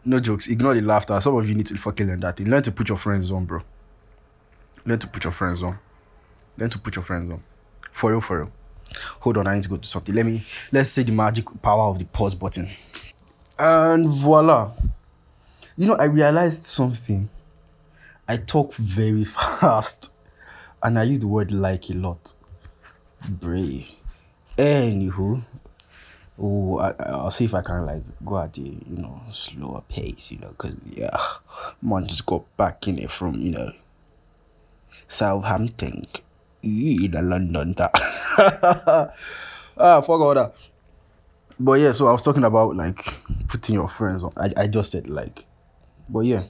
No 0.05 0.21
jokes 0.21 0.49
ignore 0.49 0.75
the 0.75 0.81
laughter. 0.81 1.21
Some 1.21 1.37
of 1.37 1.47
you 1.47 1.55
need 1.55 1.67
to 1.67 1.77
fucking 1.77 2.07
learn 2.07 2.21
that 2.21 2.41
learn 2.41 2.63
to 2.63 2.73
put 2.73 2.89
your 2.89 2.97
friends 2.97 3.31
on 3.31 3.45
bro. 3.45 3.61
Learn 4.87 4.99
to 5.01 5.07
put 5.07 5.25
your 5.25 5.35
friends 5.35 5.63
on. 5.63 5.79
Learn 6.57 6.71
to 6.71 6.79
put 6.79 6.97
your 6.97 7.03
friends 7.03 7.31
on. 7.31 7.43
For 7.93 8.11
real 8.13 8.23
for 8.23 8.39
real. 8.39 8.53
Hold 9.21 9.37
on 9.37 9.47
i 9.47 9.55
need 9.55 9.65
to 9.65 9.69
go 9.69 9.77
to 9.77 9.87
something. 9.87 10.15
Let 10.15 10.25
me 10.25 10.41
let's 10.73 10.89
say 10.89 11.03
the 11.03 11.13
magic 11.13 11.45
power 11.61 11.91
of 11.91 11.99
the 11.99 12.07
pause 12.07 12.35
button 12.35 12.71
and 13.59 14.09
voila. 14.09 14.73
You 15.77 15.87
know 15.87 15.95
i 15.95 16.05
realized 16.05 16.63
something. 16.63 17.29
I 18.29 18.37
talk 18.37 18.75
very 18.75 19.25
fast. 19.61 20.13
And 20.83 20.99
i 20.99 21.03
use 21.03 21.19
the 21.19 21.27
word 21.29 21.51
like 21.53 21.91
a 21.91 21.95
lot. 21.95 22.35
Brave 23.41 23.91
anywho. 24.57 25.43
Oh 26.41 26.79
I, 26.79 26.95
i'll 27.01 27.31
see 27.33 27.47
if 27.47 27.55
i 27.55 27.63
can 27.63 27.85
like 27.85 28.03
go 28.25 28.39
at 28.39 28.53
the 28.53 28.61
you 28.61 28.97
know 28.97 29.23
slower 29.33 29.83
pace 29.89 30.31
you 30.31 30.39
know 30.39 30.51
because 30.51 30.77
yeah 30.97 31.17
man 31.83 32.07
just 32.07 32.27
got 32.27 32.45
back 32.57 32.87
in 32.87 32.99
it 32.99 33.11
from 33.11 33.41
you 33.41 33.51
know 33.51 33.73
southampton. 35.09 36.03
In 36.63 37.11
london 37.13 37.75
ah 37.79 39.11
fuck 39.77 40.09
all 40.11 40.35
that 40.35 40.55
but 41.61 41.75
yeah 41.75 41.93
so 41.93 42.07
i 42.07 42.13
was 42.13 42.25
talking 42.25 42.45
about 42.45 42.77
like 42.77 43.15
putting 43.49 43.75
your 43.75 43.89
friends 43.89 44.23
on 44.23 44.33
i, 44.37 44.51
I 44.57 44.67
just 44.67 44.91
said 44.93 45.09
like 45.11 45.47
but 46.09 46.21
yeah. 46.21 46.45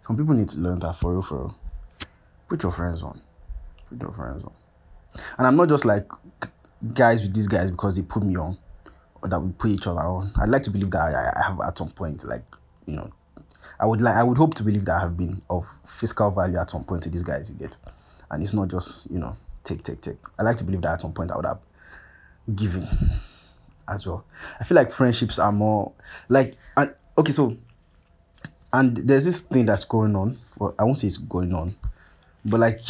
Some 0.00 0.16
people 0.16 0.34
need 0.34 0.48
to 0.48 0.60
learn 0.60 0.78
that 0.80 0.94
for 0.96 1.12
real 1.12 1.22
for 1.22 1.38
real. 1.38 1.58
Put 2.48 2.62
your 2.62 2.72
friends 2.72 3.02
on. 3.02 3.20
Put 3.88 4.00
your 4.00 4.12
friends 4.12 4.44
on. 4.44 4.52
And 5.38 5.46
i'm 5.46 5.56
not 5.56 5.68
just 5.68 5.84
like 5.86 6.06
guys 6.92 7.22
with 7.22 7.34
these 7.34 7.48
guys 7.48 7.70
because 7.70 7.96
they 7.96 8.02
put 8.02 8.22
me 8.22 8.36
on 8.36 8.58
or 9.22 9.28
that 9.30 9.40
we 9.40 9.50
put 9.52 9.70
each 9.70 9.86
other 9.86 10.00
on. 10.00 10.30
I'd 10.40 10.50
like 10.50 10.62
to 10.62 10.70
believe 10.70 10.90
that 10.90 10.98
i, 11.00 11.40
I 11.40 11.46
have 11.48 11.60
at 11.66 11.78
some 11.78 11.90
point 11.90 12.26
like 12.26 12.44
you 12.86 12.94
know 12.94 13.10
i 13.80 13.86
would 13.86 14.00
like 14.02 14.14
i 14.14 14.22
would 14.22 14.36
hope 14.36 14.54
to 14.54 14.62
believe 14.62 14.84
that 14.84 14.96
i 14.96 15.00
have 15.00 15.16
been 15.16 15.40
of 15.48 15.66
fiscal 15.86 16.30
value 16.30 16.58
at 16.58 16.68
some 16.68 16.84
point 16.84 17.02
to 17.04 17.10
these 17.10 17.22
guys 17.22 17.48
you 17.50 17.56
get. 17.56 17.78
And 18.30 18.42
it's 18.42 18.52
not 18.52 18.68
just 18.68 19.10
you 19.10 19.18
know 19.18 19.36
take 19.64 19.82
take 19.82 20.02
take. 20.02 20.18
I 20.38 20.42
like 20.42 20.56
to 20.56 20.64
believe 20.64 20.82
that 20.82 20.92
at 20.92 21.00
some 21.00 21.12
point 21.12 21.30
i 21.32 21.36
would 21.36 21.46
have 21.46 21.60
given 22.54 22.86
as 23.88 24.06
well 24.06 24.24
i 24.60 24.64
feel 24.64 24.76
like 24.76 24.90
friendships 24.90 25.38
are 25.38 25.52
more 25.52 25.92
like 26.28 26.54
and 26.76 26.94
okay 27.18 27.32
so 27.32 27.56
and 28.76 28.96
there's 28.96 29.24
this 29.24 29.38
thing 29.38 29.64
that's 29.64 29.84
going 29.84 30.14
on. 30.16 30.38
Well, 30.58 30.74
I 30.78 30.84
won't 30.84 30.98
say 30.98 31.06
it's 31.06 31.16
going 31.16 31.54
on, 31.54 31.74
but 32.44 32.60
like 32.60 32.80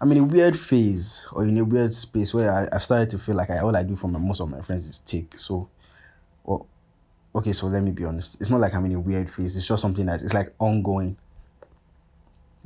I'm 0.00 0.10
in 0.12 0.18
a 0.18 0.24
weird 0.24 0.58
phase 0.58 1.26
or 1.32 1.44
in 1.44 1.56
a 1.56 1.64
weird 1.64 1.94
space 1.94 2.34
where 2.34 2.52
I, 2.52 2.68
I've 2.70 2.82
started 2.82 3.08
to 3.10 3.18
feel 3.18 3.34
like 3.34 3.50
I, 3.50 3.60
all 3.60 3.74
I 3.76 3.82
do 3.84 3.96
for 3.96 4.08
my, 4.08 4.18
most 4.18 4.40
of 4.40 4.50
my 4.50 4.60
friends 4.60 4.86
is 4.86 4.98
take. 4.98 5.38
So, 5.38 5.68
well, 6.44 6.66
okay, 7.34 7.52
so 7.52 7.68
let 7.68 7.82
me 7.82 7.90
be 7.90 8.04
honest. 8.04 8.40
It's 8.40 8.50
not 8.50 8.60
like 8.60 8.74
I'm 8.74 8.84
in 8.84 8.92
a 8.92 9.00
weird 9.00 9.30
phase. 9.30 9.56
It's 9.56 9.66
just 9.66 9.80
something 9.80 10.04
that's 10.04 10.22
it's 10.22 10.34
like 10.34 10.52
ongoing. 10.58 11.16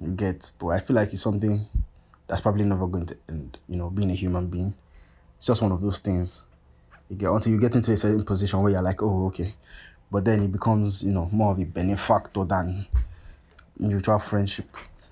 You 0.03 0.09
get, 0.09 0.51
but 0.59 0.69
I 0.69 0.79
feel 0.81 0.97
like 0.97 1.13
it's 1.13 1.23
something 1.23 1.67
that's 2.27 2.41
probably 2.41 2.65
never 2.65 2.87
going 2.87 3.07
to 3.07 3.17
end. 3.29 3.59
You 3.69 3.77
know, 3.77 3.91
being 3.91 4.11
a 4.11 4.15
human 4.15 4.49
being, 4.49 4.75
it's 5.37 5.47
just 5.47 5.63
one 5.63 5.73
of 5.73 5.81
those 5.81 6.01
things. 6.01 6.45
You 7.09 7.17
get 7.17 7.31
until 7.31 7.53
you 7.53 7.61
get 7.61 7.75
into 7.75 7.93
a 7.93 7.97
certain 7.97 8.25
position 8.25 8.61
where 8.61 8.73
you're 8.73 8.83
like, 8.83 9.03
oh, 9.03 9.27
okay, 9.27 9.53
but 10.11 10.25
then 10.25 10.43
it 10.43 10.53
becomes 10.53 11.05
you 11.05 11.13
know 11.13 11.29
more 11.33 11.53
of 11.53 11.59
a 11.59 11.65
benefactor 11.65 12.45
than 12.45 12.87
mutual 13.79 14.19
friendship. 14.19 14.67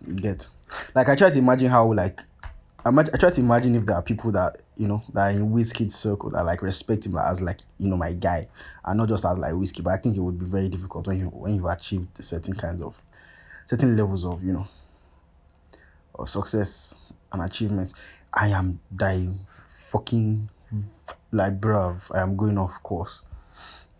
You 0.06 0.14
get? 0.14 0.46
Like 0.94 1.08
I 1.08 1.14
try 1.14 1.30
to 1.30 1.38
imagine 1.38 1.68
how 1.68 1.92
like 1.92 2.20
I, 2.84 2.90
I 2.90 3.16
try 3.18 3.30
to 3.30 3.40
imagine 3.40 3.74
if 3.74 3.86
there 3.86 3.96
are 3.96 4.02
people 4.02 4.32
that 4.32 4.60
you 4.76 4.88
know 4.88 5.02
that 5.12 5.32
are 5.32 5.36
in 5.36 5.50
Wizkid's 5.50 5.94
circle 5.94 6.30
that 6.30 6.44
like 6.44 6.62
respect 6.62 7.06
him 7.06 7.16
as 7.16 7.40
like 7.40 7.60
you 7.78 7.88
know 7.88 7.96
my 7.96 8.12
guy 8.12 8.48
and 8.84 8.98
not 8.98 9.08
just 9.08 9.24
as 9.24 9.38
like 9.38 9.52
Wizkid. 9.52 9.84
But 9.84 9.94
I 9.94 9.96
think 9.98 10.16
it 10.16 10.20
would 10.20 10.38
be 10.38 10.46
very 10.46 10.68
difficult 10.68 11.06
when 11.06 11.18
you 11.18 11.26
when 11.26 11.54
you've 11.54 11.64
achieved 11.64 12.22
certain 12.22 12.54
kinds 12.54 12.82
of 12.82 13.00
certain 13.64 13.96
levels 13.96 14.24
of 14.24 14.42
you 14.42 14.52
know 14.52 14.68
of 16.14 16.28
success 16.28 17.02
and 17.32 17.42
achievements. 17.42 17.94
I 18.32 18.48
am 18.48 18.80
dying 18.94 19.38
fucking 19.90 20.48
like 21.34 21.60
bruv 21.60 22.10
I 22.14 22.22
am 22.22 22.36
going 22.36 22.58
off 22.58 22.82
course 22.82 23.22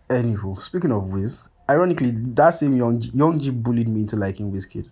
anywho 0.08 0.60
speaking 0.60 0.92
of 0.92 1.12
Wiz 1.12 1.42
ironically 1.68 2.10
that 2.10 2.50
same 2.50 2.74
young 2.76 3.00
young 3.12 3.38
G 3.38 3.50
bullied 3.50 3.88
me 3.88 4.02
into 4.02 4.16
liking 4.16 4.52
Wizkid 4.52 4.88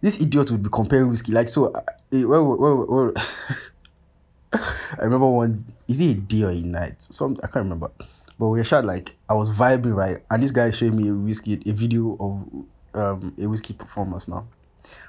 this 0.00 0.20
idiot 0.20 0.50
would 0.50 0.62
be 0.62 0.68
comparing 0.70 1.10
Wizkid. 1.10 1.34
Like, 1.34 1.48
so, 1.48 1.72
uh, 1.72 1.80
well, 2.12 3.12
I 4.52 5.02
remember 5.02 5.28
one, 5.28 5.64
is 5.88 6.00
it 6.00 6.10
a 6.10 6.14
day 6.14 6.42
or 6.42 6.50
a 6.50 6.60
night? 6.62 7.00
Some, 7.02 7.36
I 7.42 7.46
can't 7.46 7.64
remember. 7.64 7.90
But 8.38 8.48
we 8.48 8.62
shot 8.64 8.84
like, 8.84 9.16
I 9.28 9.34
was 9.34 9.50
vibing, 9.50 9.94
right? 9.94 10.18
And 10.30 10.42
this 10.42 10.50
guy 10.50 10.70
showed 10.70 10.94
me 10.94 11.08
a 11.08 11.12
Wizkid, 11.12 11.66
a 11.68 11.72
video 11.72 12.16
of 12.18 13.00
um, 13.00 13.34
a 13.38 13.42
Wizkid 13.42 13.78
performance 13.78 14.28
now. 14.28 14.46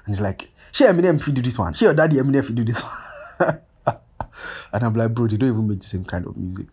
And 0.06 0.14
he's 0.14 0.20
like, 0.20 0.50
share 0.72 0.92
Eminem 0.92 1.16
if 1.16 1.26
you 1.26 1.32
do 1.32 1.42
this 1.42 1.58
one. 1.58 1.72
Share 1.72 1.88
your 1.88 1.96
daddy 1.96 2.16
Eminem 2.16 2.36
if 2.36 2.48
you 2.50 2.54
do 2.54 2.64
this 2.64 2.82
one. 2.82 3.60
and 4.74 4.82
I'm 4.82 4.92
like, 4.94 5.14
bro, 5.14 5.28
they 5.28 5.36
don't 5.36 5.50
even 5.50 5.68
make 5.68 5.78
the 5.78 5.86
same 5.86 6.04
kind 6.04 6.26
of 6.26 6.36
music. 6.36 6.66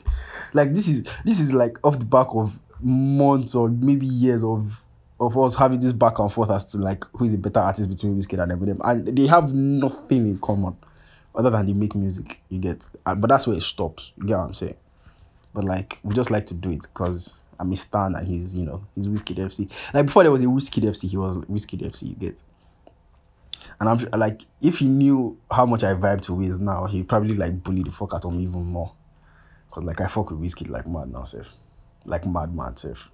Like 0.54 0.70
this 0.70 0.88
is 0.88 1.04
this 1.24 1.40
is 1.40 1.54
like 1.54 1.78
off 1.86 2.00
the 2.00 2.06
back 2.06 2.28
of 2.32 2.60
months 2.82 3.54
or 3.54 3.70
maybe 3.70 4.08
years 4.08 4.44
of 4.44 4.84
of 5.20 5.38
us 5.38 5.56
having 5.56 5.80
this 5.80 5.94
back 5.94 6.18
and 6.18 6.34
forth 6.34 6.50
as 6.50 6.66
to 6.66 6.80
like 6.80 7.06
who 7.14 7.26
is 7.26 7.36
a 7.36 7.38
better 7.38 7.60
artist 7.60 7.88
between 7.88 8.20
Wizkid 8.20 8.42
and 8.42 8.52
Eminem, 8.52 8.80
and 8.84 9.16
they 9.16 9.28
have 9.28 9.54
nothing 9.54 10.28
in 10.28 10.40
common 10.40 10.76
other 11.36 11.52
than 11.52 11.68
they 11.68 11.74
make 11.74 11.94
music. 11.94 12.42
You 12.50 12.60
get, 12.60 12.84
but 13.06 13.28
that's 13.28 13.46
where 13.46 13.56
it 13.56 13.62
stops. 13.62 14.14
You 14.18 14.26
get 14.26 14.38
what 14.38 14.46
I'm 14.46 14.54
saying? 14.56 14.76
But 15.54 15.66
like 15.66 16.00
we 16.04 16.16
just 16.16 16.32
like 16.32 16.48
to 16.48 16.56
do 16.56 16.72
it 16.72 16.88
because 16.94 17.44
I'm 17.60 17.72
a 17.72 17.76
stan 17.76 18.16
and 18.16 18.28
he's 18.28 18.58
you 18.58 18.66
know 18.66 18.84
he's 18.96 19.08
Wizkid 19.08 19.38
FC. 19.38 19.94
Like 19.94 20.08
before 20.08 20.24
there 20.24 20.32
was 20.32 20.42
a 20.42 20.48
Wizkid 20.48 20.84
FC, 20.86 21.08
he 21.08 21.18
was 21.18 21.38
Wizkid 21.38 21.84
FC. 21.84 22.10
You 22.10 22.16
get. 22.16 22.42
And 23.80 23.90
I'm 23.90 24.20
like, 24.20 24.42
if 24.62 24.80
he 24.80 24.88
knew 24.88 25.38
how 25.52 25.66
much 25.66 25.84
I 25.84 25.94
vibe 25.94 26.22
to 26.22 26.34
Wiz 26.34 26.60
now, 26.60 26.86
he 26.86 27.04
probably 27.04 27.36
like 27.36 27.64
bully 27.64 27.84
the 27.84 27.92
fuck 27.92 28.14
out 28.14 28.26
of 28.26 28.34
me 28.34 28.44
even 28.44 28.66
more. 28.66 28.94
Cause 29.70 29.84
like 29.84 30.02
I 30.02 30.08
fuck 30.08 30.32
with 30.32 30.42
Wizkid 30.42 30.70
like 30.70 30.88
mad 30.88 31.12
now, 31.12 31.24
safe. 31.24 31.52
Like 32.06 32.26
mad, 32.26 32.56
mad, 32.56 32.78
safe. 32.78 33.10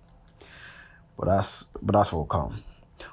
But 1.18 1.28
that's 1.28 1.66
but 1.82 1.94
that's 1.94 2.10
for 2.10 2.26
calm. 2.26 2.64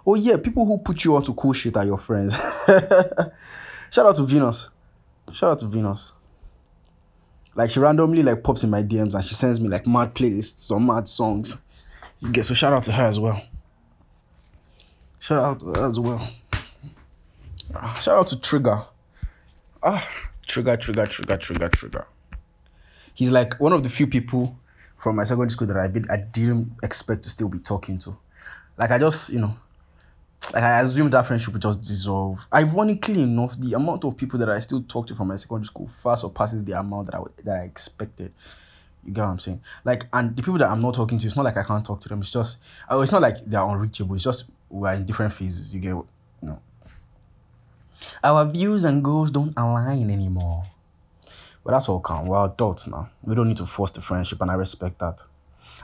Oh 0.06 0.14
yeah, 0.14 0.36
people 0.36 0.64
who 0.64 0.78
put 0.78 1.04
you 1.04 1.16
onto 1.16 1.34
cool 1.34 1.52
shit 1.52 1.76
are 1.76 1.84
your 1.84 1.98
friends. 1.98 2.34
Shout 3.90 4.06
out 4.06 4.16
to 4.16 4.22
Venus. 4.22 4.70
Shout 5.32 5.50
out 5.50 5.58
to 5.58 5.66
Venus. 5.66 6.12
Like 7.54 7.70
she 7.70 7.80
randomly 7.80 8.22
like 8.22 8.42
pops 8.42 8.64
in 8.64 8.70
my 8.70 8.82
DMs 8.82 9.14
and 9.14 9.24
she 9.24 9.34
sends 9.34 9.60
me 9.60 9.68
like 9.68 9.86
mad 9.86 10.14
playlists 10.14 10.70
or 10.70 10.80
mad 10.80 11.06
songs. 11.06 11.56
You 12.20 12.32
get 12.32 12.44
so 12.44 12.54
shout 12.54 12.72
out 12.72 12.82
to 12.84 12.92
her 12.92 13.06
as 13.06 13.20
well. 13.20 13.40
Shout 15.20 15.38
out 15.38 15.60
to 15.60 15.66
her 15.66 15.88
as 15.88 16.00
well. 16.00 16.28
Shout 18.00 18.18
out 18.18 18.26
to 18.28 18.40
Trigger. 18.40 18.84
Ah, 19.82 20.08
Trigger, 20.46 20.76
Trigger, 20.76 21.06
Trigger, 21.06 21.36
Trigger, 21.36 21.68
Trigger. 21.68 22.06
He's 23.14 23.30
like 23.30 23.60
one 23.60 23.72
of 23.72 23.82
the 23.82 23.88
few 23.88 24.06
people 24.06 24.56
from 24.96 25.16
my 25.16 25.24
secondary 25.24 25.50
school 25.50 25.66
that 25.68 25.76
I 25.76 25.88
did 25.88 26.08
I 26.10 26.16
didn't 26.16 26.72
expect 26.82 27.22
to 27.24 27.30
still 27.30 27.48
be 27.48 27.58
talking 27.58 27.98
to. 28.00 28.16
Like 28.76 28.90
I 28.90 28.98
just, 28.98 29.30
you 29.30 29.40
know, 29.40 29.54
like 30.52 30.62
I 30.62 30.80
assumed 30.80 31.12
that 31.12 31.26
friendship 31.26 31.52
would 31.52 31.62
just 31.62 31.82
dissolve. 31.82 32.46
Ironically 32.52 33.22
enough, 33.22 33.58
the 33.58 33.74
amount 33.74 34.04
of 34.04 34.16
people 34.16 34.38
that 34.38 34.50
I 34.50 34.60
still 34.60 34.82
talk 34.82 35.06
to 35.08 35.14
from 35.14 35.28
my 35.28 35.36
secondary 35.36 35.66
school 35.66 35.88
far 35.88 36.16
surpasses 36.16 36.64
the 36.64 36.78
amount 36.78 37.06
that 37.06 37.16
I 37.16 37.22
that 37.44 37.56
I 37.56 37.64
expected. 37.64 38.32
You 39.04 39.12
get 39.12 39.22
what 39.22 39.28
I'm 39.28 39.38
saying? 39.38 39.60
Like, 39.84 40.06
and 40.12 40.34
the 40.34 40.42
people 40.42 40.58
that 40.58 40.70
I'm 40.70 40.80
not 40.80 40.94
talking 40.94 41.18
to, 41.18 41.26
it's 41.26 41.36
not 41.36 41.44
like 41.44 41.58
I 41.58 41.62
can't 41.62 41.84
talk 41.84 42.00
to 42.00 42.08
them. 42.08 42.20
It's 42.20 42.30
just, 42.30 42.62
oh, 42.88 43.02
it's 43.02 43.12
not 43.12 43.20
like 43.20 43.44
they're 43.44 43.62
unreachable. 43.62 44.14
It's 44.14 44.24
just 44.24 44.50
we're 44.70 44.94
in 44.94 45.04
different 45.04 45.32
phases. 45.34 45.74
You 45.74 45.80
get, 45.80 45.90
know. 45.90 46.06
Our 48.22 48.44
views 48.46 48.84
and 48.84 49.02
goals 49.02 49.30
don't 49.30 49.54
align 49.56 50.10
anymore. 50.10 50.64
But 51.64 51.72
that's 51.72 51.88
all 51.88 52.00
count. 52.00 52.28
We're 52.28 52.44
adults 52.44 52.88
now. 52.88 53.10
We 53.22 53.34
don't 53.34 53.48
need 53.48 53.56
to 53.56 53.66
force 53.66 53.90
the 53.90 54.02
friendship, 54.02 54.40
and 54.42 54.50
I 54.50 54.54
respect 54.54 54.98
that. 54.98 55.22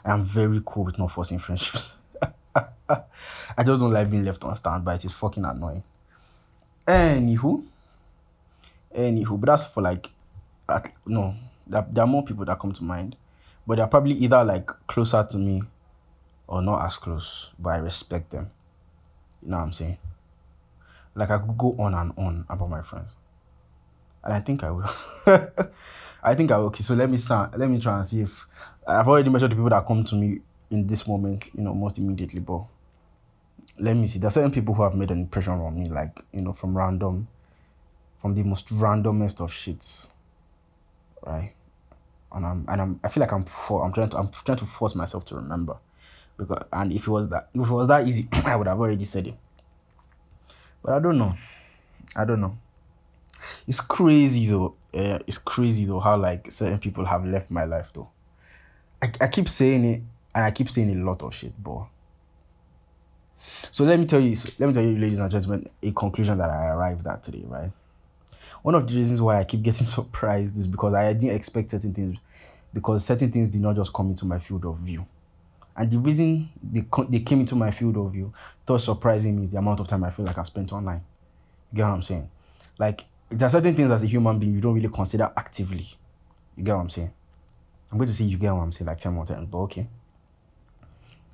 I 0.05 0.13
am 0.13 0.23
very 0.23 0.63
cool 0.65 0.85
with 0.85 0.99
not 0.99 1.13
forcing 1.13 1.39
friendships. 1.39 1.97
I 2.89 3.65
just 3.65 3.81
don't 3.81 3.93
like 3.93 4.11
being 4.11 4.25
left 4.25 4.45
on 4.45 4.55
standby. 4.57 4.95
It 4.95 5.05
is 5.05 5.13
fucking 5.13 5.45
annoying. 5.45 5.83
Anywho, 6.87 7.65
anywho, 8.97 9.41
but 9.41 9.47
that's 9.47 9.67
for 9.67 9.83
like, 9.83 10.09
at, 10.69 10.93
no, 11.07 11.35
there, 11.67 11.87
there 11.91 12.05
are 12.05 12.07
more 12.07 12.25
people 12.25 12.45
that 12.45 12.59
come 12.59 12.73
to 12.73 12.85
mind, 12.85 13.17
but 13.67 13.77
they're 13.77 13.87
probably 13.87 14.15
either 14.15 14.45
like 14.45 14.67
closer 14.87 15.25
to 15.29 15.37
me 15.37 15.63
or 16.47 16.63
not 16.63 16.85
as 16.85 16.97
close, 16.97 17.49
but 17.59 17.71
I 17.71 17.77
respect 17.77 18.31
them. 18.31 18.51
You 19.43 19.51
know 19.51 19.59
what 19.59 19.63
I'm 19.65 19.73
saying? 19.73 19.99
Like 21.15 21.31
I 21.31 21.39
could 21.39 21.59
go 21.59 21.75
on 21.79 21.95
and 21.95 22.13
on 22.17 22.45
about 22.49 22.71
my 22.71 22.83
friends 22.83 23.11
and 24.23 24.33
I 24.35 24.41
think 24.41 24.63
I 24.65 24.71
will. 24.71 24.91
I 26.23 26.35
think 26.35 26.51
I 26.51 26.59
will. 26.59 26.67
Okay, 26.67 26.83
so 26.83 26.95
let 26.95 27.11
me 27.11 27.19
start. 27.19 27.59
Let 27.59 27.71
me 27.71 27.81
try 27.81 27.99
and 27.99 28.07
see 28.07 28.23
if 28.23 28.47
I've 28.87 29.09
already 29.09 29.31
measured 29.31 29.53
the 29.53 29.57
people 29.57 29.71
that 29.71 29.87
come 29.87 30.05
to 30.05 30.15
me 30.15 30.41
in 30.71 30.87
this 30.87 31.07
moment. 31.07 31.51
You 31.55 31.63
know, 31.63 31.75
most 31.75 31.99
immediately, 31.99 32.41
but 32.41 32.65
let 33.79 33.97
me 33.97 34.07
see. 34.07 34.19
There 34.19 34.29
are 34.29 34.33
certain 34.33 34.51
people 34.51 34.75
who 34.75 34.83
have 34.83 34.95
made 34.95 35.11
an 35.11 35.21
impression 35.21 35.55
on 35.55 35.79
me, 35.79 35.89
like 35.89 36.23
you 36.33 36.43
know, 36.43 36.53
from 36.53 36.77
random, 36.77 37.29
from 38.19 38.35
the 38.35 38.43
most 38.43 38.69
randomest 38.69 39.41
of 39.41 39.51
shits, 39.51 40.11
right? 41.25 41.55
And 42.33 42.47
I'm 42.47 42.65
and 42.69 42.81
I'm 42.81 43.01
I 43.03 43.09
feel 43.09 43.23
like 43.23 43.33
I'm 43.33 43.45
for 43.45 43.85
I'm 43.85 43.93
trying 43.93 44.11
to 44.11 44.19
I'm 44.19 44.29
trying 44.29 44.59
to 44.59 44.67
force 44.67 44.95
myself 44.95 45.25
to 45.27 45.37
remember, 45.37 45.77
because 46.37 46.65
and 46.73 46.93
if 46.93 47.07
it 47.07 47.11
was 47.11 47.31
that 47.31 47.49
if 47.55 47.69
it 47.69 47.73
was 47.73 47.89
that 47.89 48.07
easy, 48.07 48.29
I 48.33 48.57
would 48.57 48.67
have 48.67 48.79
already 48.79 49.05
said 49.05 49.29
it. 49.29 49.35
But 50.83 50.95
I 50.95 50.99
don't 50.99 51.19
know. 51.19 51.35
I 52.17 52.25
don't 52.25 52.41
know 52.41 52.57
it's 53.67 53.81
crazy 53.81 54.47
though. 54.47 54.75
Uh, 54.93 55.19
it's 55.27 55.39
crazy 55.39 55.85
though 55.85 56.01
how 56.01 56.17
like 56.17 56.51
certain 56.51 56.79
people 56.79 57.07
have 57.07 57.25
left 57.25 57.51
my 57.51 57.65
life 57.65 57.91
though. 57.95 58.09
I, 59.03 59.11
I 59.23 59.29
keep 59.29 59.49
saying 59.49 59.85
it 59.85 60.03
and 60.35 60.45
I 60.45 60.51
keep 60.51 60.69
saying 60.69 60.91
a 60.91 61.05
lot 61.05 61.23
of 61.23 61.35
shit, 61.35 61.53
but 61.63 61.87
so 63.71 63.85
let 63.85 63.99
me 63.99 64.07
tell 64.07 64.21
you, 64.21 64.37
let 64.59 64.67
me 64.67 64.73
tell 64.73 64.83
you, 64.83 64.99
ladies 64.99 65.19
and 65.19 65.31
gentlemen, 65.31 65.67
a 65.83 65.93
conclusion 65.93 66.39
that 66.39 66.51
I 66.51 66.69
arrived 66.69 67.07
at 67.07 67.23
today, 67.23 67.45
right? 67.47 67.71
One 68.63 68.75
of 68.75 68.87
the 68.87 68.95
reasons 68.95 69.23
why 69.23 69.39
I 69.39 69.45
keep 69.45 69.63
getting 69.63 69.87
surprised 69.87 70.59
is 70.59 70.67
because 70.67 70.95
I 70.95 71.13
didn't 71.15 71.37
expect 71.37 71.71
certain 71.71 71.95
things, 71.95 72.19
because 72.75 73.05
certain 73.05 73.31
things 73.31 73.49
did 73.49 73.63
not 73.63 73.77
just 73.77 73.93
come 73.93 74.11
into 74.11 74.27
my 74.27 74.39
field 74.39 74.67
of 74.67 74.79
view. 74.79 75.07
And 75.77 75.91
the 75.91 75.99
reason 75.99 76.51
they, 76.71 76.85
they 77.09 77.21
came 77.21 77.41
into 77.41 77.57
my 77.57 77.71
field 77.71 77.97
of 77.97 78.13
view, 78.13 78.33
thought 78.67 78.81
surprising 78.81 79.37
me 79.37 79.43
is 79.43 79.51
the 79.51 79.59
amount 79.59 79.81
of 79.81 79.89
time 79.89 80.05
I 80.05 80.11
feel 80.11 80.25
like 80.25 80.39
I 80.39 80.43
spent 80.45 80.73
online. 80.73 81.03
You 81.73 81.77
get 81.77 81.85
what 81.85 81.95
I'm 81.95 82.03
saying? 82.03 82.31
Like 82.79 83.05
there 83.31 83.47
are 83.47 83.51
certain 83.51 83.75
things 83.75 83.91
as 83.91 84.03
a 84.03 84.07
human 84.07 84.39
being 84.39 84.53
you 84.53 84.61
don't 84.61 84.75
really 84.75 84.89
consider 84.89 85.31
actively. 85.37 85.87
You 86.57 86.65
get 86.65 86.75
what 86.75 86.83
I'm 86.83 86.91
saying? 86.91 87.13
I'm 87.91 87.99
going 87.99 88.07
to 88.09 88.15
say 88.15 88.25
you 88.25 88.39
get 88.39 88.53
what 88.53 88.63
I'm 88.63 88.73
saying 88.73 88.87
like 88.87 88.99
10 88.99 89.13
more 89.13 89.25
times, 89.25 89.49
but 89.51 89.59
okay. 89.59 89.89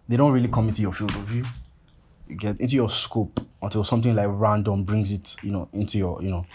They 0.08 0.16
don't 0.16 0.32
really 0.32 0.48
come 0.48 0.68
into 0.68 0.82
your 0.82 0.92
field 0.92 1.14
of 1.14 1.22
view. 1.22 1.44
You 2.28 2.36
get 2.36 2.60
into 2.60 2.74
your 2.76 2.90
scope 2.90 3.40
until 3.60 3.84
something 3.84 4.14
like 4.14 4.28
random 4.28 4.84
brings 4.84 5.12
it, 5.12 5.36
you 5.42 5.52
know, 5.52 5.68
into 5.72 5.98
your, 5.98 6.22
you 6.22 6.30
know, 6.30 6.46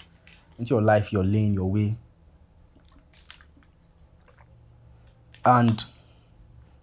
into 0.57 0.73
your 0.73 0.81
life, 0.81 1.11
your 1.11 1.23
lane, 1.23 1.53
your 1.53 1.69
way. 1.69 1.97
And 5.43 5.83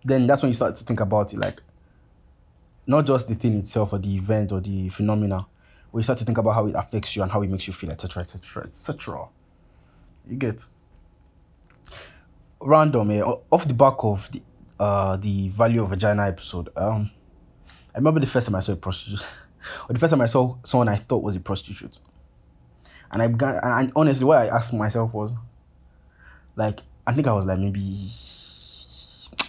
then 0.05 0.26
that's 0.26 0.43
when 0.43 0.50
you 0.50 0.55
start 0.55 0.76
to 0.76 0.85
think 0.85 1.00
about 1.00 1.33
it 1.33 1.38
like 1.38 1.62
not 2.88 3.07
just 3.07 3.28
the 3.28 3.35
thing 3.35 3.54
itself 3.57 3.92
or 3.92 3.99
the 3.99 4.16
event 4.16 4.50
or 4.50 4.61
the 4.61 4.88
phenomena, 4.88 5.47
we 5.92 6.02
start 6.02 6.18
to 6.18 6.25
think 6.25 6.38
about 6.38 6.52
how 6.52 6.66
it 6.66 6.75
affects 6.75 7.14
you 7.14 7.23
and 7.23 7.30
how 7.30 7.42
it 7.42 7.50
makes 7.50 7.68
you 7.68 7.75
feel, 7.75 7.90
etc., 7.90 8.23
etc., 8.23 8.64
etc. 8.64 9.28
You 10.26 10.37
get 10.37 10.64
random 12.61 13.11
eh, 13.11 13.21
off 13.21 13.68
the 13.68 13.75
back 13.75 13.95
of 13.99 14.28
the 14.33 14.42
uh 14.80 15.16
the 15.16 15.49
value 15.50 15.83
of 15.83 15.90
vagina 15.90 16.26
episode. 16.26 16.71
Um, 16.76 17.11
I 17.95 17.99
remember 17.99 18.21
the 18.21 18.26
first 18.26 18.49
time 18.49 18.57
I 18.57 18.61
saw 18.61 18.73
a 18.73 18.76
prostitute, 18.76 19.21
or 19.88 19.92
the 19.92 19.99
first 19.99 20.11
time 20.11 20.23
I 20.23 20.26
saw 20.26 20.57
someone 20.62 20.88
I 20.88 20.97
thought 20.97 21.23
was 21.23 21.37
a 21.37 21.40
prostitute. 21.40 21.99
And 23.11 23.23
I 23.23 23.28
began, 23.28 23.61
and 23.62 23.92
honestly, 23.97 24.25
what 24.25 24.38
I 24.38 24.49
asked 24.49 24.73
myself 24.75 25.12
was, 25.14 25.33
like, 26.57 26.80
I 27.07 27.12
think 27.12 27.26
I 27.26 27.33
was 27.33 27.47
like 27.47 27.59
maybe 27.59 28.11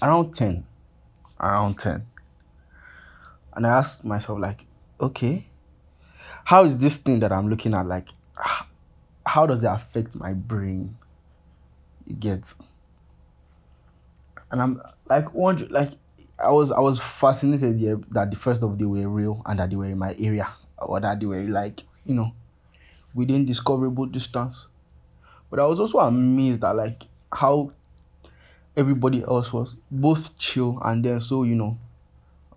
around 0.02 0.34
10. 0.34 0.64
Around 1.42 1.78
10. 1.78 2.06
And 3.60 3.68
I 3.68 3.72
asked 3.72 4.06
myself, 4.06 4.40
like, 4.40 4.66
okay, 5.02 5.46
how 6.46 6.64
is 6.64 6.78
this 6.78 6.96
thing 6.96 7.20
that 7.20 7.34
I'm 7.34 7.50
looking 7.50 7.74
at, 7.74 7.86
like, 7.86 8.08
ah, 8.38 8.66
how 9.26 9.46
does 9.48 9.66
it 9.66 9.68
affect 9.68 10.16
my 10.16 10.32
brain? 10.32 10.98
You 12.08 12.16
get. 12.16 12.54
And 14.50 14.62
I'm 14.62 14.82
like 15.10 15.34
wondering, 15.34 15.74
like, 15.74 15.92
I 16.42 16.52
was 16.52 16.72
I 16.72 16.80
was 16.80 17.02
fascinated 17.02 17.82
yeah, 17.82 17.96
that 18.12 18.32
the 18.32 18.38
first 18.38 18.64
of 18.64 18.78
they 18.78 18.86
were 18.86 19.10
real 19.10 19.42
and 19.46 19.60
that 19.60 19.72
they 19.72 19.76
were 19.76 19.88
in 19.88 19.98
my 19.98 20.16
area 20.18 20.48
or 20.78 21.02
that 21.02 21.20
they 21.20 21.26
were 21.26 21.42
like 21.42 21.82
you 22.06 22.16
know 22.16 22.32
within 23.14 23.46
discoverable 23.46 24.06
distance. 24.06 24.70
But 25.50 25.60
I 25.60 25.66
was 25.66 25.82
also 25.82 26.00
amazed 26.00 26.64
at 26.64 26.78
like 26.78 27.04
how 27.30 27.74
everybody 28.78 29.22
else 29.22 29.52
was 29.52 29.76
both 29.92 30.38
chill 30.38 30.80
and 30.82 31.04
then 31.04 31.20
so 31.20 31.44
you 31.44 31.56
know 31.56 31.78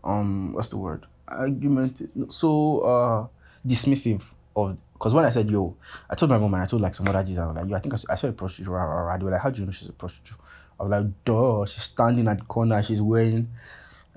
um 0.05 0.53
what's 0.53 0.69
the 0.69 0.77
word 0.77 1.07
argument 1.29 2.01
so 2.33 2.81
uh 2.81 3.27
dismissive 3.67 4.33
of 4.57 4.77
because 5.03 5.15
when 5.15 5.25
I 5.25 5.31
said 5.31 5.51
yo, 5.51 5.75
I 6.09 6.15
told 6.15 6.31
my 6.31 6.39
mom 6.39 6.55
and 6.55 6.63
I 6.63 6.67
told 6.67 6.81
like 6.81 6.95
some 6.95 7.09
other 7.09 7.25
G's, 7.25 7.37
I 7.37 7.47
was 7.47 7.57
like, 7.57 7.69
yo, 7.69 7.75
I 7.75 7.81
think 7.81 7.93
I 7.95 7.99
I 8.13 8.15
saw 8.15 8.29
a 8.29 8.33
prostitute. 8.33 8.69
Rah, 8.69 8.85
rah, 8.85 9.01
rah. 9.01 9.17
They 9.19 9.25
were 9.25 9.33
like, 9.33 9.41
how 9.41 9.51
do 9.51 9.59
you 9.59 9.67
know 9.67 9.73
she's 9.73 9.89
a 9.89 9.93
prostitute? 9.93 10.39
I 10.79 10.85
was 10.85 10.91
like, 10.91 11.07
duh, 11.25 11.67
she's 11.67 11.83
standing 11.83 12.29
at 12.29 12.39
the 12.39 12.45
corner, 12.45 12.81
she's 12.85 13.03
wearing, 13.03 13.49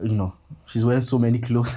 you 0.04 0.16
know, 0.16 0.34
she's 0.66 0.86
wearing 0.86 1.02
so 1.02 1.18
many 1.18 1.40
clothes. 1.40 1.76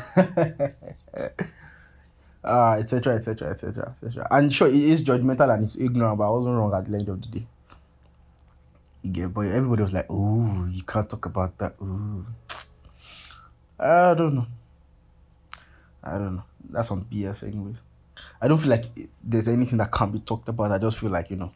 uh, 2.45 2.77
etc. 2.79 3.15
etc. 3.15 3.49
etc. 3.51 3.89
etc. 3.91 4.27
And 4.31 4.53
sure, 4.53 4.69
it 4.69 4.75
is 4.75 5.03
judgmental 5.03 5.55
and 5.55 5.65
it's 5.65 5.77
ignorant, 5.79 6.19
but 6.19 6.27
I 6.27 6.31
wasn't 6.31 6.57
wrong 6.57 6.75
at 6.75 6.85
the 6.85 6.99
end 6.99 7.09
of 7.09 7.23
the 7.23 7.29
day. 7.29 7.47
Yeah, 9.03 9.29
but 9.29 9.47
everybody 9.47 9.83
was 9.85 9.95
like, 9.95 10.07
"Oh, 10.11 10.67
you 10.71 10.83
can't 10.83 11.09
talk 11.09 11.25
about 11.25 11.57
that." 11.59 11.77
Ooh, 11.81 12.27
I 13.79 14.15
don't 14.15 14.35
know. 14.35 14.47
I 16.03 16.13
don't 16.19 16.37
know. 16.37 16.45
That's 16.71 16.91
on 16.91 17.05
BS, 17.05 17.47
anyways. 17.47 17.77
I 18.41 18.49
don't 18.49 18.59
feel 18.59 18.71
like 18.71 18.85
there's 19.23 19.49
anything 19.49 19.79
that 19.79 19.93
can't 19.93 20.13
be 20.13 20.21
talked 20.21 20.49
about. 20.49 20.73
I 20.73 20.79
just 20.79 20.99
feel 20.99 21.11
like 21.11 21.31
you 21.31 21.37
know, 21.37 21.53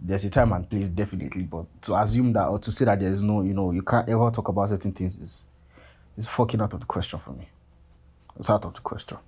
there's 0.00 0.24
a 0.24 0.30
time 0.30 0.52
and 0.52 0.68
place 0.68 0.88
definitely, 0.88 1.42
but 1.42 1.66
to 1.82 1.96
assume 1.96 2.32
that 2.32 2.46
or 2.48 2.58
to 2.58 2.70
say 2.70 2.84
that 2.84 3.00
there's 3.00 3.22
no, 3.22 3.42
you 3.42 3.54
know, 3.54 3.70
you 3.70 3.82
can't 3.82 4.08
ever 4.08 4.30
talk 4.30 4.48
about 4.48 4.68
certain 4.68 4.92
things 4.92 5.18
is 5.18 5.46
is 6.16 6.26
fucking 6.26 6.60
out 6.60 6.74
of 6.74 6.80
the 6.80 6.86
question 6.86 7.18
for 7.18 7.32
me. 7.32 7.48
It's 8.36 8.50
out 8.50 8.64
of 8.64 8.74
the 8.74 8.80
question. 8.80 9.18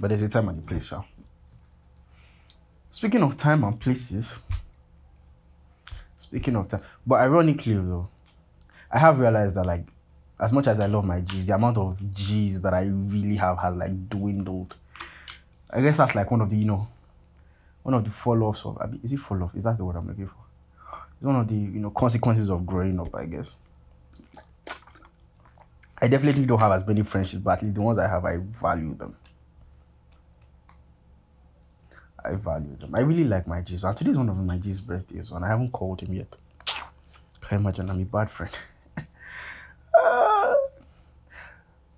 But 0.00 0.08
there's 0.08 0.22
a 0.22 0.28
time 0.28 0.48
and 0.48 0.58
a 0.58 0.62
place, 0.62 0.90
yeah. 0.90 1.02
Speaking 2.90 3.22
of 3.22 3.36
time 3.36 3.64
and 3.64 3.78
places, 3.78 4.38
speaking 6.16 6.56
of 6.56 6.68
time, 6.68 6.82
but 7.06 7.20
ironically 7.20 7.74
though, 7.74 8.08
I 8.92 8.98
have 8.98 9.18
realized 9.18 9.56
that 9.56 9.64
like 9.64 9.86
as 10.38 10.52
much 10.52 10.66
as 10.66 10.80
I 10.80 10.86
love 10.86 11.04
my 11.04 11.20
G's, 11.20 11.46
the 11.46 11.54
amount 11.54 11.78
of 11.78 11.96
G's 12.14 12.60
that 12.62 12.74
I 12.74 12.82
really 12.82 13.36
have 13.36 13.58
has 13.58 13.74
like 13.76 14.08
dwindled. 14.08 14.74
I 15.70 15.80
guess 15.80 15.96
that's 15.96 16.14
like 16.14 16.30
one 16.30 16.40
of 16.40 16.50
the, 16.50 16.56
you 16.56 16.66
know, 16.66 16.88
one 17.82 17.94
of 17.94 18.04
the 18.04 18.10
fall 18.10 18.42
offs 18.42 18.64
of, 18.64 18.78
is 19.02 19.12
it 19.12 19.18
fall 19.18 19.42
off? 19.42 19.54
Is 19.54 19.64
that 19.64 19.78
the 19.78 19.84
word 19.84 19.96
I'm 19.96 20.06
looking 20.06 20.26
for? 20.26 20.34
It's 21.14 21.26
one 21.26 21.36
of 21.36 21.48
the, 21.48 21.54
you 21.54 21.80
know, 21.80 21.90
consequences 21.90 22.50
of 22.50 22.66
growing 22.66 23.00
up, 23.00 23.14
I 23.14 23.24
guess. 23.24 23.54
I 26.00 26.08
definitely 26.08 26.44
don't 26.46 26.58
have 26.58 26.72
as 26.72 26.86
many 26.86 27.02
friendships, 27.02 27.42
but 27.42 27.52
at 27.52 27.62
least 27.62 27.76
the 27.76 27.82
ones 27.82 27.96
I 27.96 28.08
have, 28.08 28.24
I 28.24 28.36
value 28.38 28.94
them. 28.94 29.16
I 32.24 32.34
value 32.34 32.76
them. 32.76 32.94
I 32.94 33.00
really 33.00 33.24
like 33.24 33.46
my 33.46 33.62
G's. 33.62 33.84
And 33.84 33.96
today 33.96 34.10
is 34.10 34.18
one 34.18 34.28
of 34.28 34.36
my 34.36 34.58
G's 34.58 34.80
birthdays, 34.80 35.30
and 35.30 35.44
I 35.44 35.48
haven't 35.48 35.70
called 35.72 36.00
him 36.00 36.12
yet. 36.12 36.36
Can 37.40 37.58
you 37.58 37.58
imagine? 37.58 37.90
I'm 37.90 38.00
a 38.00 38.04
bad 38.04 38.30
friend. 38.30 38.52
uh, 40.02 40.54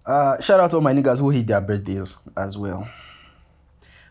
uh, 0.06 0.40
shout 0.40 0.60
out 0.60 0.70
to 0.70 0.76
all 0.76 0.82
my 0.82 0.92
niggas 0.92 1.18
who 1.18 1.30
hate 1.30 1.46
their 1.46 1.60
birthdays 1.60 2.16
as 2.36 2.56
well. 2.58 2.88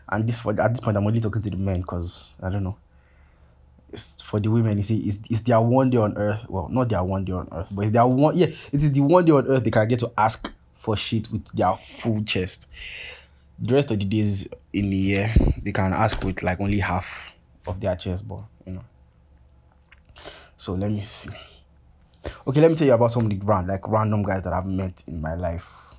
And 0.08 0.28
this 0.28 0.38
for 0.38 0.58
at 0.60 0.70
this 0.70 0.80
point, 0.80 0.96
I'm 0.96 1.06
only 1.06 1.20
talking 1.20 1.42
to 1.42 1.50
the 1.50 1.56
men 1.56 1.80
because 1.80 2.34
I 2.42 2.50
don't 2.50 2.64
know 2.64 2.76
it's 3.94 4.20
for 4.20 4.40
the 4.40 4.50
women. 4.50 4.76
You 4.76 4.82
see, 4.82 4.98
it's, 4.98 5.20
it's 5.30 5.40
their 5.42 5.60
one 5.60 5.88
day 5.88 5.98
on 5.98 6.18
earth. 6.18 6.46
Well, 6.50 6.68
not 6.68 6.88
their 6.88 7.02
one 7.02 7.24
day 7.24 7.32
on 7.32 7.48
earth, 7.52 7.68
but 7.70 7.82
it's 7.82 7.92
their 7.92 8.06
one. 8.06 8.36
Yeah, 8.36 8.46
it 8.46 8.82
is 8.82 8.92
the 8.92 9.00
one 9.00 9.24
day 9.24 9.32
on 9.32 9.46
earth 9.46 9.64
they 9.64 9.70
can 9.70 9.88
get 9.88 10.00
to 10.00 10.12
ask 10.18 10.52
for 10.74 10.96
shit 10.96 11.30
with 11.30 11.46
their 11.52 11.74
full 11.76 12.22
chest. 12.24 12.68
The 13.58 13.74
rest 13.74 13.90
of 13.92 14.00
the 14.00 14.04
days 14.04 14.48
in 14.72 14.90
the 14.90 14.96
year, 14.96 15.32
they 15.62 15.72
can 15.72 15.94
ask 15.94 16.22
with 16.24 16.42
like 16.42 16.60
only 16.60 16.80
half 16.80 17.34
of 17.66 17.80
their 17.80 17.94
chest, 17.94 18.26
but 18.26 18.40
you 18.66 18.74
know. 18.74 18.84
So 20.56 20.74
let 20.74 20.90
me 20.90 21.00
see. 21.00 21.30
Okay, 22.46 22.60
let 22.60 22.70
me 22.70 22.76
tell 22.76 22.86
you 22.86 22.94
about 22.94 23.10
some 23.10 23.24
of 23.24 23.30
the 23.30 23.38
random, 23.44 23.68
like 23.68 23.88
random 23.88 24.22
guys 24.22 24.42
that 24.42 24.52
I've 24.52 24.66
met 24.66 25.02
in 25.06 25.20
my 25.20 25.34
life 25.34 25.94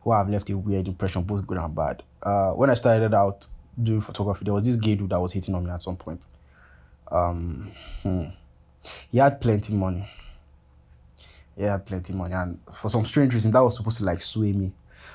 who 0.00 0.12
have 0.12 0.28
left 0.28 0.48
a 0.50 0.56
weird 0.56 0.88
impression, 0.88 1.22
both 1.22 1.46
good 1.46 1.58
and 1.58 1.74
bad. 1.74 2.02
Uh, 2.22 2.52
when 2.52 2.70
I 2.70 2.74
started 2.74 3.14
out 3.14 3.46
doing 3.80 4.00
photography, 4.00 4.44
there 4.44 4.54
was 4.54 4.64
this 4.64 4.76
gay 4.76 4.94
dude 4.94 5.10
that 5.10 5.20
was 5.20 5.32
hitting 5.32 5.54
on 5.54 5.64
me 5.64 5.70
at 5.70 5.82
some 5.82 5.96
point. 5.96 6.26
Um, 7.10 7.72
hmm. 8.02 8.24
He 9.10 9.18
had 9.18 9.40
plenty 9.40 9.74
money. 9.74 10.08
He 11.56 11.64
had 11.64 11.84
plenty 11.84 12.14
money, 12.14 12.32
and 12.32 12.58
for 12.72 12.88
some 12.88 13.04
strange 13.04 13.34
reason, 13.34 13.52
that 13.52 13.62
was 13.62 13.76
supposed 13.76 13.98
to 13.98 14.04
like 14.04 14.20
sway 14.20 14.52
me. 14.52 14.72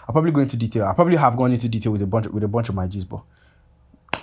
I'll 0.08 0.14
probably 0.14 0.32
go 0.32 0.42
into 0.42 0.58
detail. 0.58 0.86
I 0.86 0.94
probably 0.94 1.18
have 1.18 1.36
gone 1.36 1.52
into 1.52 1.68
detail 1.68 1.92
with 1.92 2.02
a 2.02 2.08
bunch 2.08 2.28
with 2.28 2.44
a 2.44 2.48
bunch 2.48 2.70
of 2.70 2.76
my 2.76 2.86
G's, 2.88 3.06
but 3.06 3.22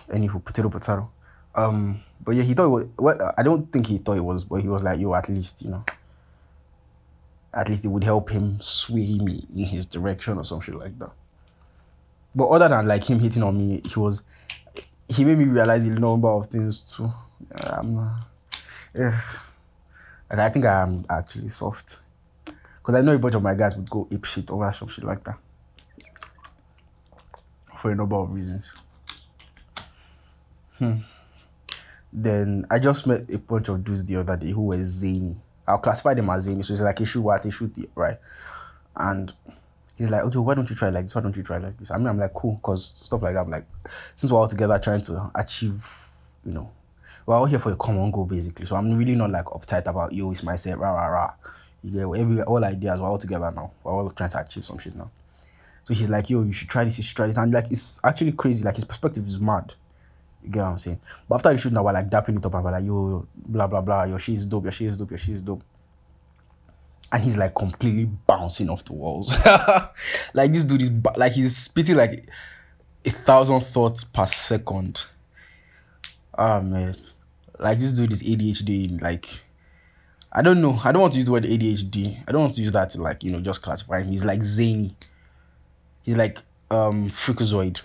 anywho, 0.09 0.45
potato 0.45 0.69
potato. 0.69 1.11
Um, 1.55 2.03
but 2.25 2.37
yeah, 2.37 2.45
he 2.45 2.55
thought 2.55 2.67
it 2.67 2.69
was. 2.69 2.85
Well, 2.97 3.35
I 3.37 3.43
don't 3.43 3.71
think 3.73 3.89
he 3.89 3.99
thought 3.99 4.17
it 4.17 4.25
was, 4.25 4.45
but 4.45 4.57
he 4.57 4.69
was 4.69 4.85
like, 4.85 5.01
"Yo, 5.01 5.13
at 5.15 5.29
least 5.29 5.63
you 5.63 5.71
know." 5.71 5.85
At 7.55 7.69
least 7.69 7.85
it 7.85 7.89
would 7.89 8.05
help 8.05 8.31
him 8.31 8.61
sway 8.61 9.19
me 9.19 9.47
in 9.55 9.67
his 9.67 9.87
direction 9.87 10.39
or 10.39 10.45
something 10.45 10.79
like 10.79 10.99
that. 10.99 11.11
But 12.35 12.49
other 12.49 12.69
than 12.69 12.87
like 12.87 13.05
him 13.05 13.21
hitting 13.21 13.43
on 13.43 13.59
me, 13.59 13.83
he 13.85 13.99
was 13.99 14.23
he 15.09 15.25
made 15.25 15.39
me 15.39 15.45
realize 15.45 15.87
a 15.87 15.91
number 15.91 16.29
of 16.29 16.47
things 16.47 16.83
too. 16.83 17.13
Not. 17.55 18.27
Yeah. 18.95 19.21
Like 20.31 20.39
I 20.39 20.49
think 20.49 20.65
I 20.65 20.83
am 20.83 21.05
actually 21.11 21.51
soft. 21.51 21.99
Because 22.45 22.95
I 22.95 23.03
know 23.03 23.15
a 23.15 23.19
bunch 23.19 23.35
of 23.35 23.43
my 23.43 23.55
guys 23.55 23.77
would 23.77 23.89
go 23.89 24.09
ape 24.11 24.25
shit 24.25 24.51
over 24.51 24.73
some 24.73 24.89
shit 24.89 25.05
like 25.05 25.23
that. 25.25 25.39
For 27.79 27.91
a 27.91 27.95
number 27.95 28.17
of 28.17 28.33
reasons. 28.33 28.73
Hmm. 30.79 30.99
Then 32.13 32.67
I 32.71 32.79
just 32.79 33.07
met 33.07 33.31
a 33.31 33.39
bunch 33.39 33.69
of 33.69 33.85
dudes 33.85 34.05
the 34.05 34.17
other 34.17 34.37
day 34.37 34.51
who 34.53 34.67
were 34.67 34.85
zany. 34.85 35.37
I'll 35.67 35.79
classify 35.79 36.15
them 36.15 36.31
as 36.31 36.45
zany. 36.45 36.63
So 36.63 36.73
it's 36.73 36.83
like 36.83 37.01
issue 37.01 37.23
what, 37.23 37.45
a 37.45 37.51
shoot 37.51 37.91
right? 37.95 38.19
And 38.97 39.33
he's 39.97 40.11
like, 40.11 40.23
okay, 40.25 40.39
why 40.39 40.55
don't 40.55 40.69
you 40.69 40.77
try 40.77 40.91
like 40.91 41.05
this? 41.05 41.15
Why 41.15 41.21
don't 41.21 41.37
you 41.37 41.43
try 41.43 41.59
like 41.59 41.79
this? 41.79 41.91
I 41.91 41.99
mean, 41.99 42.09
I'm 42.09 42.19
like, 42.19 42.35
cool, 42.35 42.55
because 42.55 42.93
stuff 42.97 43.23
like 43.23 43.35
that. 43.35 43.41
I'm 43.41 43.51
like, 43.51 43.67
since 44.15 44.33
we're 44.33 44.39
all 44.39 44.49
together 44.49 44.79
trying 44.79 45.01
to 45.03 45.31
achieve, 45.35 45.89
you 46.45 46.53
know, 46.53 46.71
we're 47.27 47.37
all 47.37 47.45
here 47.45 47.59
for 47.59 47.73
a 47.73 47.77
common 47.77 48.11
goal 48.11 48.25
basically. 48.25 48.67
So 48.67 48.77
I'm 48.77 48.97
really 48.97 49.15
not 49.15 49.31
like 49.31 49.45
uptight 49.47 49.87
about 49.87 50.13
yo, 50.13 50.31
it's 50.31 50.43
myself, 50.43 50.81
rah 50.81 50.93
rah 50.93 51.07
rah. 51.07 51.33
Yeah, 51.85 52.03
every 52.03 52.43
all 52.43 52.65
ideas 52.65 53.01
we're 53.01 53.09
all 53.09 53.19
together 53.19 53.53
now. 53.55 53.73
We're 53.83 53.93
all 53.93 54.11
trying 54.11 54.31
to 54.31 54.41
achieve 54.41 54.65
some 54.65 54.79
shit 54.79 54.95
now. 54.97 55.11
So 55.85 55.95
he's 55.95 56.11
like, 56.11 56.31
yo, 56.31 56.43
you 56.43 56.53
should 56.53 56.69
try 56.69 56.85
this, 56.85 56.99
you 56.99 57.05
should 57.05 57.17
try 57.17 57.27
this. 57.27 57.37
And 57.37 57.53
like 57.53 57.71
it's 57.71 58.01
actually 58.05 58.33
crazy. 58.33 58.65
Like 58.65 58.77
his 58.77 58.85
perspective 58.85 59.27
is 59.27 59.39
mad. 59.39 59.75
You 60.45 60.51
get 60.51 60.61
what 60.61 60.67
I'm 60.67 60.79
saying? 60.79 61.01
But 61.29 61.47
after 61.47 61.55
the 61.57 61.75
now, 61.75 61.85
we're 61.85 61.93
like 61.93 62.11
dapping 62.11 62.39
it 62.39 62.47
up 62.47 62.55
and 62.55 62.65
we're 62.65 62.73
like, 62.73 62.85
yo, 62.85 63.27
blah 63.35 63.67
blah 63.67 63.81
blah, 63.81 64.05
your 64.05 64.19
shit 64.19 64.37
is 64.37 64.47
dope, 64.47 64.65
your 64.65 64.73
shit 64.73 64.89
is 64.89 64.99
dope, 64.99 65.11
your 65.11 65.19
shit 65.19 65.37
is 65.37 65.43
dope. 65.43 65.63
And 67.13 67.23
he's 67.23 67.37
like 67.37 67.55
completely 67.55 68.07
bouncing 68.07 68.71
off 68.71 68.85
the 68.85 68.95
walls. 68.95 69.35
like 70.35 70.53
this 70.53 70.65
dude 70.65 70.83
is 70.83 70.91
like 71.17 71.33
he's 71.33 71.57
spitting 71.57 71.97
like 71.97 72.27
a 73.05 73.11
thousand 73.11 73.61
thoughts 73.61 74.05
per 74.05 74.27
second. 74.27 75.05
Ah 76.37 76.57
oh, 76.57 76.63
man 76.63 76.97
like 77.63 77.79
this 77.79 77.93
dude 77.93 78.13
is 78.13 78.23
ADHD. 78.23 79.01
Like, 79.01 79.29
I 80.33 80.43
don't 80.43 80.61
know. 80.61 80.79
I 80.85 80.93
don't 80.93 81.03
want 81.03 81.13
to 81.15 81.19
use 81.19 81.27
the 81.27 81.33
word 81.33 81.45
ADHD. 81.45 82.23
I 82.27 82.33
don't 82.33 82.43
want 82.43 82.55
to 82.55 82.63
use 82.63 82.73
that 82.73 82.91
to 82.91 83.01
like 83.01 83.23
you 83.23 83.31
know 83.31 83.41
just 83.41 83.63
classify 83.63 84.01
him. 84.01 84.09
He's 84.09 84.25
like 84.25 84.43
zany. 84.43 84.95
He's 86.03 86.17
like 86.17 86.39
um 86.71 87.11
freakazoid. 87.11 87.81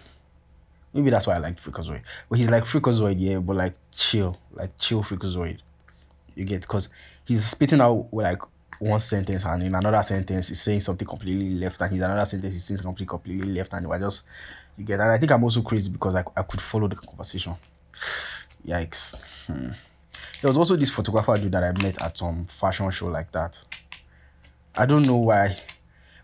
Maybe 0.97 1.11
that's 1.11 1.27
why 1.27 1.35
I 1.35 1.37
like 1.37 1.61
freakazoid. 1.61 2.01
But 2.27 2.39
he's 2.39 2.49
like 2.49 2.63
freakazoid, 2.63 3.17
yeah, 3.19 3.37
but 3.37 3.55
like 3.55 3.75
chill, 3.95 4.35
like 4.51 4.75
chill 4.79 5.03
freakazoid. 5.03 5.59
You 6.33 6.43
get 6.43 6.61
because 6.61 6.89
he's 7.23 7.45
spitting 7.45 7.81
out 7.81 8.07
like 8.11 8.41
one 8.79 8.99
sentence 8.99 9.45
and 9.45 9.61
in 9.61 9.75
another 9.75 10.01
sentence 10.01 10.47
he's 10.47 10.59
saying 10.59 10.79
something 10.79 11.07
completely 11.07 11.51
left 11.51 11.79
and 11.81 11.95
in 11.95 12.01
another 12.01 12.25
sentence 12.25 12.53
he's 12.53 12.63
saying 12.63 12.79
something 12.79 13.05
completely 13.05 13.47
left 13.47 13.73
and 13.73 13.91
I 13.93 13.99
just 13.99 14.25
you 14.75 14.85
get 14.85 14.99
and 14.99 15.11
I 15.11 15.19
think 15.19 15.31
I'm 15.31 15.43
also 15.43 15.61
crazy 15.61 15.91
because 15.91 16.15
I, 16.15 16.23
I 16.35 16.41
could 16.41 16.61
follow 16.61 16.87
the 16.87 16.95
conversation. 16.95 17.53
Yikes. 18.65 19.15
Hmm. 19.45 19.69
There 20.41 20.47
was 20.47 20.57
also 20.57 20.75
this 20.75 20.89
photographer 20.89 21.37
dude 21.37 21.51
that 21.51 21.63
I 21.63 21.71
met 21.79 22.01
at 22.01 22.17
some 22.17 22.45
fashion 22.45 22.89
show 22.89 23.05
like 23.05 23.31
that. 23.33 23.63
I 24.73 24.87
don't 24.87 25.03
know 25.03 25.17
why, 25.17 25.57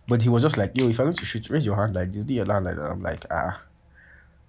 but 0.08 0.24
he 0.24 0.30
was 0.30 0.42
just 0.42 0.58
like, 0.58 0.76
yo, 0.76 0.90
if 0.90 1.00
I'm 1.00 1.06
going 1.06 1.18
to 1.18 1.26
shoot, 1.26 1.48
raise 1.52 1.64
your 1.64 1.76
hand 1.76 1.94
like 1.94 2.12
this, 2.12 2.26
do 2.26 2.34
your 2.34 2.52
hand 2.52 2.66
like 2.66 2.76
that. 2.76 2.90
I'm 2.90 3.04
like, 3.04 3.24
ah, 3.30 3.62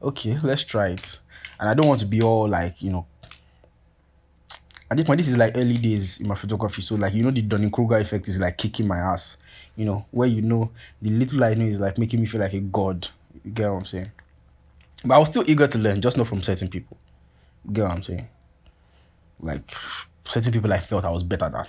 okay, 0.03 0.39
let's 0.43 0.65
try 0.65 0.89
it. 0.89 1.19
And 1.59 1.69
I 1.69 1.75
don't 1.75 1.87
want 1.87 2.01
to 2.01 2.07
be 2.07 2.23
all 2.23 2.49
like, 2.49 2.83
you 2.83 2.91
know, 2.91 3.07
at 4.91 4.97
this 4.97 5.07
point, 5.07 5.19
this 5.19 5.29
is 5.29 5.37
like 5.37 5.57
early 5.57 5.79
days 5.79 6.21
in 6.21 6.29
my 6.29 6.35
photography. 6.35 6.83
So 6.83 6.95
like, 6.97 7.15
you 7.15 7.23
know, 7.23 7.31
the 7.31 7.43
Dunning 7.43 7.71
Kruger 7.71 7.97
effect 7.97 8.29
is 8.29 8.39
like 8.39 8.59
kicking 8.59 8.87
my 8.87 8.99
ass. 8.99 9.37
You 9.77 9.87
know, 9.87 10.07
where 10.13 10.29
you 10.29 10.43
know 10.43 10.71
the 11.03 11.11
little 11.11 11.43
I 11.43 11.55
know 11.55 11.65
is 11.65 11.81
like 11.81 11.99
making 11.99 12.21
me 12.21 12.27
feel 12.27 12.41
like 12.41 12.53
a 12.53 12.61
god. 12.61 13.09
You 13.45 13.51
get 13.51 13.71
what 13.71 13.79
I'm 13.79 13.87
saying? 13.87 14.13
But 15.05 15.15
I 15.15 15.19
was 15.19 15.31
still 15.31 15.45
eager 15.49 15.67
to 15.67 15.79
learn, 15.79 16.01
just 16.01 16.17
not 16.17 16.29
from 16.29 16.43
certain 16.43 16.69
people. 16.69 16.97
You 17.65 17.73
get 17.73 17.83
what 17.83 17.93
I'm 17.93 18.03
saying? 18.03 18.29
Like 19.41 19.75
certain 20.25 20.53
people 20.53 20.73
I 20.73 20.79
felt 20.79 21.05
I 21.05 21.11
was 21.11 21.25
better 21.25 21.49
than. 21.49 21.67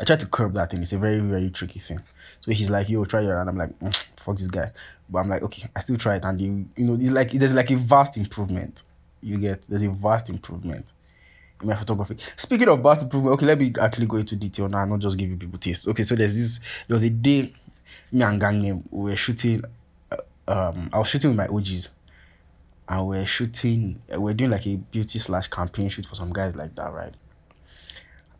I 0.00 0.04
tried 0.04 0.20
to 0.20 0.26
curb 0.26 0.54
that 0.54 0.70
thing. 0.70 0.82
It's 0.82 0.92
a 0.92 0.98
very, 0.98 1.20
very 1.20 1.50
tricky 1.50 1.80
thing. 1.80 2.00
So 2.40 2.52
he's 2.52 2.70
like, 2.70 2.88
yo, 2.88 3.04
try 3.04 3.20
your 3.20 3.38
and 3.38 3.48
I'm 3.48 3.56
like, 3.56 3.78
mm, 3.78 3.94
fuck 4.16 4.36
this 4.36 4.48
guy. 4.48 4.70
But 5.10 5.20
I'm 5.20 5.28
like, 5.28 5.42
okay, 5.42 5.68
I 5.74 5.80
still 5.80 5.96
try 5.96 6.16
it. 6.16 6.24
And 6.24 6.40
you, 6.40 6.68
you 6.76 6.84
know, 6.84 6.94
it's 6.94 7.10
like 7.10 7.32
there's 7.32 7.54
like 7.54 7.70
a 7.70 7.76
vast 7.76 8.16
improvement. 8.16 8.82
You 9.22 9.38
get 9.38 9.62
there's 9.62 9.82
a 9.82 9.90
vast 9.90 10.28
improvement 10.30 10.92
in 11.60 11.68
my 11.68 11.74
photography. 11.76 12.18
Speaking 12.36 12.68
of 12.68 12.80
vast 12.82 13.02
improvement, 13.02 13.34
okay, 13.34 13.46
let 13.46 13.58
me 13.58 13.72
actually 13.80 14.06
go 14.06 14.16
into 14.16 14.36
detail 14.36 14.68
now, 14.68 14.84
not 14.84 15.00
just 15.00 15.16
give 15.16 15.30
you 15.30 15.36
people 15.36 15.58
taste. 15.58 15.88
Okay, 15.88 16.02
so 16.02 16.14
there's 16.14 16.34
this 16.34 16.60
there 16.86 16.94
was 16.94 17.02
a 17.02 17.10
day 17.10 17.52
me 18.12 18.22
and 18.22 18.40
gang 18.40 18.60
name 18.60 18.82
we 18.90 19.10
were 19.10 19.16
shooting 19.16 19.62
uh, 20.10 20.16
um 20.46 20.90
I 20.92 20.98
was 20.98 21.08
shooting 21.08 21.30
with 21.30 21.36
my 21.36 21.46
OGs 21.46 21.90
and 22.88 23.06
we're 23.06 23.26
shooting 23.26 24.00
we're 24.16 24.34
doing 24.34 24.50
like 24.50 24.66
a 24.66 24.76
beauty 24.76 25.18
slash 25.18 25.48
campaign 25.48 25.88
shoot 25.88 26.06
for 26.06 26.14
some 26.14 26.32
guys 26.32 26.56
like 26.56 26.74
that, 26.76 26.92
right? 26.92 27.14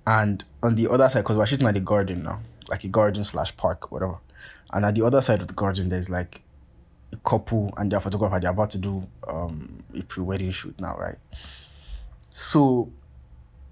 And 0.07 0.43
on 0.63 0.75
the 0.75 0.91
other 0.91 1.09
side, 1.11 1.21
because 1.21 1.37
we're 1.37 1.47
shooting 1.47 1.67
at 1.67 1.75
the 1.75 1.81
garden 1.81 2.23
now, 2.23 2.41
like 2.71 2.83
a 2.85 2.89
garden 2.89 3.25
slash 3.25 3.55
park, 3.59 3.93
whatever. 3.93 4.17
And 4.73 4.87
at 4.87 4.95
the 4.95 5.05
other 5.05 5.21
side 5.21 5.41
of 5.41 5.49
the 5.49 5.55
garden, 5.55 5.91
there's 5.91 6.09
like 6.09 6.41
couple 7.17 7.73
and 7.77 7.91
their 7.91 8.01
photographer. 8.01 8.39
They're 8.41 8.51
about 8.51 8.71
to 8.71 8.79
do 8.79 9.07
um, 9.27 9.83
a 9.95 10.03
pre-wedding 10.03 10.51
shoot 10.51 10.79
now, 10.81 10.97
right? 10.97 11.17
So, 12.31 12.91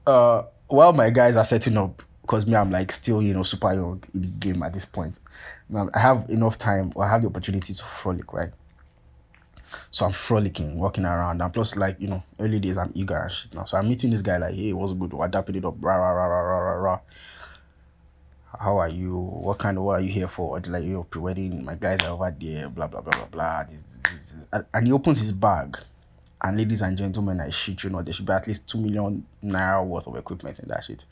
uh, 0.07 0.43
while 0.69 0.93
my 0.93 1.11
guys 1.11 1.37
are 1.37 1.45
setting 1.45 1.77
up, 1.77 2.03
because 2.23 2.47
me, 2.47 2.57
I'm 2.57 2.71
like 2.71 2.91
still, 2.91 3.23
you 3.23 3.33
know, 3.33 3.45
super 3.45 3.73
young 3.73 4.03
in 4.15 4.23
the 4.23 4.27
game 4.27 4.63
at 4.63 4.75
this 4.75 4.85
point. 4.85 5.21
I 5.95 5.99
have 5.99 6.29
enough 6.29 6.59
time, 6.59 6.93
or 6.95 7.05
I 7.05 7.11
have 7.11 7.23
the 7.23 7.29
opportunity 7.29 7.73
to 7.73 7.85
frolic, 7.85 8.33
right? 8.33 8.51
So 9.91 10.05
I'm 10.05 10.13
frolicking, 10.13 10.79
walking 10.79 11.05
around, 11.05 11.41
and 11.41 11.53
plus, 11.53 11.77
like 11.77 12.01
you 12.01 12.09
know, 12.09 12.23
early 12.41 12.59
days 12.59 12.79
I'm 12.79 12.91
eager 12.95 13.17
and 13.17 13.31
shit 13.31 13.55
now. 13.55 13.65
So 13.65 13.77
I'm 13.77 13.89
meeting 13.89 14.11
this 14.11 14.23
guy 14.23 14.39
like, 14.39 14.55
hey, 14.55 14.73
what's 14.73 14.93
good? 14.93 15.13
We're 15.13 15.29
dapping 15.29 15.57
it 15.57 15.65
up, 15.65 15.77
rah 15.81 15.95
rah 15.95 16.11
rah 16.11 16.27
rah 16.27 16.59
rah 16.59 16.73
rah. 16.73 17.01
How 18.59 18.79
are 18.79 18.89
you? 18.89 19.17
What 19.17 19.59
kind 19.59 19.77
of 19.79 19.85
what 19.85 20.01
are 20.01 20.03
you 20.03 20.11
here 20.11 20.29
for? 20.29 20.61
Like 20.61 20.85
you're 20.85 21.05
pre-wedding, 21.05 21.65
my 21.65 21.75
guys 21.75 22.03
are 22.03 22.11
over 22.11 22.35
there, 22.39 22.69
blah 22.69 22.87
blah 22.87 23.01
blah 23.01 23.13
blah 23.13 23.27
blah. 23.27 23.65
This, 23.65 23.99
this, 24.05 24.33
this. 24.53 24.65
And 24.73 24.87
he 24.87 24.93
opens 24.93 25.21
his 25.21 25.33
bag, 25.33 25.79
and 26.43 26.57
ladies 26.57 26.83
and 26.83 26.97
gentlemen, 26.97 27.41
I 27.41 27.51
shit 27.51 27.83
you 27.85 27.91
know, 27.91 28.03
there 28.03 28.13
should 28.13 28.27
be 28.27 28.33
at 28.33 28.47
least 28.47 28.69
two 28.69 28.79
million 28.79 29.27
naira 29.43 29.85
worth 29.85 30.07
of 30.07 30.17
equipment 30.17 30.59
in 30.59 30.69
that 30.69 30.85
shit. 30.85 31.05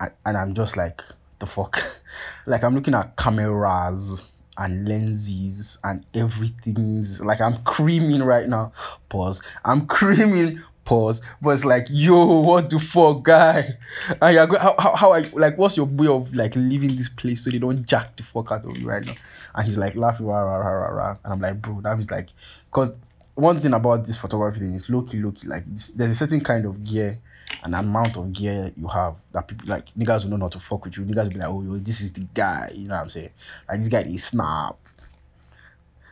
And, 0.00 0.10
and 0.24 0.36
I'm 0.36 0.54
just 0.54 0.76
like, 0.76 1.02
the 1.38 1.46
fuck, 1.46 1.82
like 2.46 2.64
I'm 2.64 2.74
looking 2.74 2.94
at 2.94 3.16
cameras 3.16 4.22
and 4.58 4.88
lenses 4.88 5.78
and 5.84 6.04
everything's 6.14 7.20
like 7.20 7.40
I'm 7.40 7.62
creaming 7.64 8.22
right 8.22 8.48
now. 8.48 8.72
Pause. 9.08 9.42
I'm 9.64 9.86
creaming. 9.86 10.62
Pause. 10.86 11.20
It's 11.44 11.64
like, 11.66 11.88
yo, 11.90 12.40
what 12.40 12.70
the 12.70 12.78
fuck, 12.78 13.24
guy? 13.24 13.76
And 14.22 14.34
you're 14.34 14.46
going, 14.46 14.62
how, 14.62 14.74
how, 14.78 14.96
how 14.96 15.12
are 15.12 15.20
you, 15.20 15.30
like, 15.38 15.58
what's 15.58 15.76
your 15.76 15.84
way 15.84 16.06
of 16.06 16.34
like 16.34 16.56
leaving 16.56 16.96
this 16.96 17.10
place 17.10 17.44
so 17.44 17.50
they 17.50 17.58
don't 17.58 17.84
jack 17.84 18.16
the 18.16 18.22
fuck 18.22 18.50
out 18.50 18.64
of 18.64 18.76
you 18.78 18.88
right 18.88 19.04
now? 19.04 19.14
And 19.54 19.66
he's 19.66 19.76
like 19.76 19.94
laughing, 19.96 20.26
rah, 20.26 20.40
rah, 20.40 20.56
rah, 20.56 20.68
rah, 20.68 20.88
rah. 20.88 21.16
And 21.24 21.32
I'm 21.34 21.40
like, 21.40 21.60
bro, 21.60 21.82
that 21.82 21.98
is 21.98 22.10
like, 22.10 22.28
because 22.70 22.94
one 23.34 23.60
thing 23.60 23.74
about 23.74 24.06
this 24.06 24.16
photography 24.16 24.60
thing 24.60 24.74
is 24.74 24.88
low 24.88 25.02
key. 25.02 25.20
Like, 25.44 25.64
there's 25.66 25.98
a 25.98 26.14
certain 26.14 26.40
kind 26.40 26.64
of 26.64 26.82
gear 26.82 27.18
an 27.62 27.74
amount 27.74 28.16
of 28.16 28.32
gear 28.32 28.72
you 28.76 28.88
have 28.88 29.16
that 29.32 29.46
people 29.46 29.68
like 29.68 29.92
niggas 29.94 30.24
will 30.24 30.30
know 30.30 30.36
not 30.36 30.52
to 30.52 30.60
fuck 30.60 30.84
with 30.84 30.96
you. 30.96 31.04
Niggas 31.04 31.24
will 31.24 31.30
be 31.30 31.38
like, 31.38 31.48
oh, 31.48 31.62
yo, 31.62 31.78
this 31.78 32.00
is 32.00 32.12
the 32.12 32.26
guy. 32.34 32.70
You 32.74 32.88
know 32.88 32.94
what 32.94 33.02
I'm 33.02 33.10
saying? 33.10 33.30
Like 33.68 33.80
this 33.80 33.88
guy 33.88 34.00
is 34.02 34.24
snap. 34.24 34.76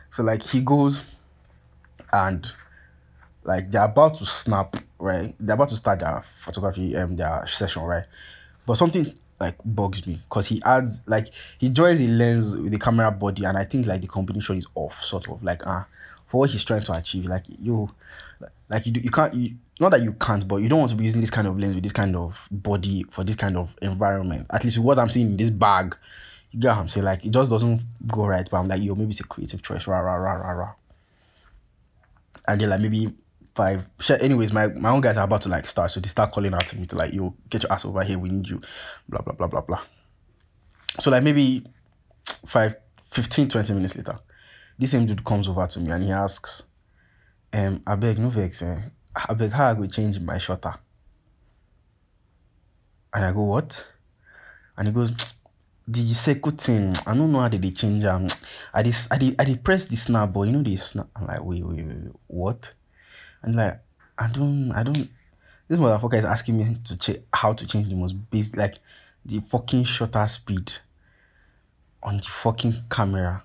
So 0.09 0.23
like 0.23 0.41
he 0.41 0.61
goes 0.61 1.03
and 2.11 2.51
like 3.45 3.71
they're 3.71 3.83
about 3.83 4.15
to 4.15 4.25
snap, 4.25 4.75
right? 4.99 5.33
They're 5.39 5.55
about 5.55 5.69
to 5.69 5.77
start 5.77 5.99
their 5.99 6.23
photography 6.41 6.95
um 6.95 7.15
their 7.15 7.45
session, 7.47 7.83
right? 7.83 8.05
But 8.65 8.75
something 8.75 9.13
like 9.39 9.55
bugs 9.65 10.05
me 10.07 10.19
because 10.27 10.47
he 10.47 10.61
adds 10.63 11.01
like 11.07 11.27
he 11.57 11.69
joins 11.69 12.01
a 12.01 12.07
lens 12.07 12.57
with 12.57 12.71
the 12.71 12.79
camera 12.79 13.11
body 13.11 13.43
and 13.43 13.57
I 13.57 13.65
think 13.65 13.85
like 13.85 14.01
the 14.01 14.07
combination 14.07 14.57
is 14.57 14.67
off, 14.75 15.03
sort 15.03 15.27
of 15.29 15.43
like 15.43 15.61
ah 15.65 15.81
uh, 15.81 15.83
for 16.27 16.39
what 16.39 16.49
he's 16.49 16.63
trying 16.63 16.83
to 16.83 16.93
achieve. 16.93 17.25
Like 17.25 17.43
you 17.59 17.89
like 18.69 18.85
you 18.85 18.91
do, 18.91 18.99
you 18.99 19.11
can't 19.11 19.33
you, 19.33 19.55
not 19.79 19.89
that 19.91 20.01
you 20.01 20.13
can't, 20.13 20.47
but 20.47 20.57
you 20.57 20.69
don't 20.69 20.79
want 20.79 20.91
to 20.91 20.97
be 20.97 21.03
using 21.03 21.21
this 21.21 21.29
kind 21.29 21.47
of 21.47 21.59
lens 21.59 21.75
with 21.75 21.83
this 21.83 21.93
kind 21.93 22.15
of 22.15 22.47
body 22.51 23.05
for 23.11 23.23
this 23.23 23.35
kind 23.35 23.57
of 23.57 23.69
environment. 23.81 24.47
At 24.49 24.63
least 24.63 24.77
with 24.77 24.85
what 24.85 24.99
I'm 24.99 25.09
seeing 25.09 25.27
in 25.27 25.37
this 25.37 25.49
bag, 25.49 25.95
you 26.51 26.59
get 26.59 26.69
what 26.69 26.77
I'm 26.77 26.89
saying? 26.89 27.05
Like 27.05 27.25
it 27.25 27.31
just 27.31 27.51
doesn't 27.51 27.81
go 28.07 28.25
right. 28.25 28.47
But 28.49 28.57
I'm 28.57 28.67
like, 28.67 28.81
yo, 28.81 28.95
maybe 28.95 29.09
it's 29.09 29.19
a 29.19 29.27
creative 29.27 29.61
choice. 29.61 29.87
Rah 29.87 29.99
rah 29.99 30.15
rah 30.15 30.33
rah 30.33 30.51
rah. 30.51 30.73
And 32.47 32.61
they're 32.61 32.67
like 32.67 32.81
maybe 32.81 33.13
five. 33.55 33.87
Anyways, 34.09 34.53
my 34.53 34.67
my 34.67 34.89
own 34.89 35.01
guys 35.01 35.17
are 35.17 35.23
about 35.23 35.41
to 35.41 35.49
like 35.49 35.65
start, 35.65 35.89
so 35.89 35.99
they 35.99 36.09
start 36.09 36.31
calling 36.31 36.53
out 36.53 36.67
to 36.67 36.77
me 36.77 36.85
to 36.87 36.95
like, 36.95 37.13
yo, 37.13 37.33
get 37.49 37.63
your 37.63 37.71
ass 37.71 37.85
over 37.85 38.03
here. 38.03 38.19
We 38.19 38.29
need 38.29 38.47
you. 38.47 38.61
Blah 39.09 39.21
blah 39.21 39.33
blah 39.33 39.47
blah 39.47 39.61
blah. 39.61 39.81
So 40.99 41.09
like 41.11 41.23
maybe 41.23 41.65
five, 42.45 42.75
15, 43.11 43.49
20 43.49 43.73
minutes 43.73 43.95
later, 43.95 44.17
this 44.77 44.91
same 44.91 45.05
dude 45.05 45.23
comes 45.25 45.47
over 45.49 45.65
to 45.67 45.79
me 45.79 45.91
and 45.91 46.03
he 46.03 46.11
asks, 46.11 46.63
um, 47.51 47.81
I 47.85 47.95
beg 47.95 48.19
no 48.19 48.29
vex, 48.29 48.61
eh? 48.61 48.81
I 49.15 49.33
beg 49.33 49.51
how 49.51 49.71
I 49.71 49.73
go 49.73 49.85
change 49.87 50.19
my 50.19 50.37
shutter. 50.37 50.73
And 53.13 53.25
I 53.25 53.31
go, 53.31 53.43
what? 53.43 53.85
And 54.77 54.87
he 54.87 54.93
goes, 54.93 55.11
the 55.87 56.13
second 56.13 56.59
thing, 56.59 56.93
I 57.05 57.13
don't 57.15 57.31
know 57.31 57.39
how 57.39 57.49
they, 57.49 57.57
they 57.57 57.71
change 57.71 58.03
um 58.05 58.27
I 58.73 58.83
just 58.83 59.11
I 59.13 59.17
did 59.17 59.35
I 59.39 59.45
did 59.45 59.63
press 59.63 59.85
the 59.85 59.95
snap, 59.95 60.33
but 60.33 60.43
you 60.43 60.51
know 60.51 60.63
the 60.63 60.77
snap. 60.77 61.07
I'm 61.15 61.27
like, 61.27 61.43
wait, 61.43 61.63
wait, 61.63 61.85
wait, 61.85 61.87
wait, 61.87 62.11
what? 62.27 62.73
And 63.45 63.55
like, 63.55 63.79
I 64.17 64.27
don't 64.27 64.71
I 64.71 64.83
don't 64.83 65.09
this 65.67 65.79
motherfucker 65.79 66.17
is 66.17 66.25
asking 66.25 66.57
me 66.57 66.77
to 66.83 66.97
check 66.97 67.17
how 67.33 67.53
to 67.53 67.65
change 67.65 67.89
the 67.89 67.95
most 67.95 68.13
basic 68.29 68.57
like 68.57 68.75
the 69.23 69.39
fucking 69.39 69.83
shutter 69.83 70.27
speed 70.27 70.71
on 72.03 72.17
the 72.17 72.23
fucking 72.23 72.83
camera 72.89 73.43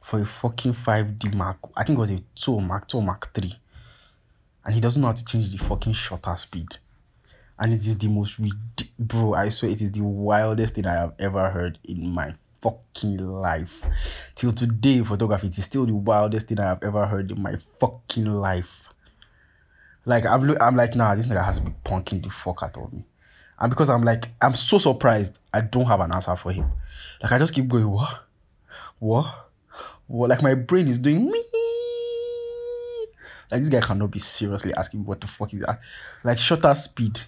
for 0.00 0.20
a 0.20 0.26
fucking 0.26 0.72
5D 0.72 1.34
Mark. 1.34 1.58
I 1.74 1.82
think 1.82 1.98
it 1.98 2.00
was 2.00 2.10
a 2.10 2.20
2 2.36 2.60
Mark 2.60 2.88
2 2.88 3.00
Mark 3.02 3.34
3. 3.34 3.52
And 4.64 4.74
he 4.74 4.80
doesn't 4.80 5.00
know 5.00 5.08
how 5.08 5.14
to 5.14 5.24
change 5.24 5.50
the 5.50 5.58
fucking 5.58 5.92
shutter 5.92 6.36
speed. 6.36 6.76
And 7.58 7.74
it 7.74 7.80
is 7.80 7.98
the 7.98 8.08
most 8.08 8.38
ridiculous, 8.38 8.92
bro, 8.98 9.34
I 9.34 9.48
swear 9.48 9.70
it 9.70 9.82
is 9.82 9.92
the 9.92 10.02
wildest 10.02 10.74
thing 10.74 10.86
I 10.86 10.94
have 10.94 11.14
ever 11.18 11.50
heard 11.50 11.78
in 11.84 12.10
my 12.10 12.34
fucking 12.62 13.18
life. 13.18 13.86
Till 14.34 14.52
today, 14.52 15.02
photography 15.02 15.48
it 15.48 15.58
is 15.58 15.64
still 15.64 15.86
the 15.86 15.94
wildest 15.94 16.48
thing 16.48 16.60
I 16.60 16.66
have 16.66 16.82
ever 16.82 17.06
heard 17.06 17.30
in 17.30 17.42
my 17.42 17.56
fucking 17.80 18.26
life. 18.26 18.88
Like 20.06 20.24
I'm 20.24 20.56
I'm 20.62 20.76
like, 20.76 20.94
nah, 20.94 21.14
this 21.14 21.26
nigga 21.26 21.44
has 21.44 21.58
to 21.58 21.64
be 21.64 21.74
punking 21.84 22.22
the 22.22 22.30
fuck 22.30 22.62
out 22.62 22.78
of 22.78 22.92
me. 22.92 23.04
And 23.58 23.70
because 23.70 23.90
I'm 23.90 24.04
like, 24.04 24.28
I'm 24.40 24.54
so 24.54 24.78
surprised 24.78 25.38
I 25.52 25.60
don't 25.60 25.86
have 25.86 26.00
an 26.00 26.14
answer 26.14 26.36
for 26.36 26.52
him. 26.52 26.70
Like 27.22 27.32
I 27.32 27.38
just 27.38 27.52
keep 27.52 27.68
going, 27.68 27.90
what? 27.90 28.22
What? 29.00 29.50
Well, 30.08 30.30
like 30.30 30.42
my 30.42 30.54
brain 30.54 30.86
is 30.88 31.00
doing 31.00 31.26
me. 31.30 31.44
Like 33.50 33.60
this 33.60 33.68
guy 33.68 33.80
cannot 33.80 34.10
be 34.10 34.18
seriously 34.18 34.72
asking 34.74 35.04
what 35.04 35.20
the 35.20 35.26
fuck 35.26 35.52
is 35.52 35.60
that. 35.60 35.80
Like 36.22 36.38
shutter 36.38 36.74
speed. 36.74 37.20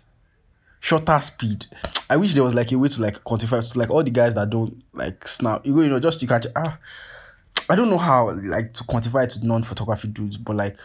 Shutter 0.80 1.20
speed. 1.20 1.66
I 2.08 2.16
wish 2.16 2.34
there 2.34 2.44
was 2.44 2.54
like 2.54 2.70
a 2.70 2.78
way 2.78 2.88
to 2.88 3.02
like 3.02 3.24
quantify 3.24 3.72
to 3.72 3.78
like 3.78 3.90
all 3.90 4.04
the 4.04 4.10
guys 4.10 4.34
that 4.36 4.50
don't 4.50 4.82
like 4.92 5.26
snap. 5.26 5.66
You 5.66 5.74
go, 5.74 5.80
you 5.80 5.88
know, 5.88 6.00
just 6.00 6.22
you 6.22 6.28
can't 6.28 6.46
ah 6.54 6.78
I 7.68 7.74
don't 7.74 7.90
know 7.90 7.98
how 7.98 8.30
like 8.44 8.72
to 8.74 8.84
quantify 8.84 9.24
it 9.24 9.30
to 9.30 9.46
non-photography 9.46 10.08
dudes, 10.08 10.36
but 10.36 10.56
like 10.56 10.76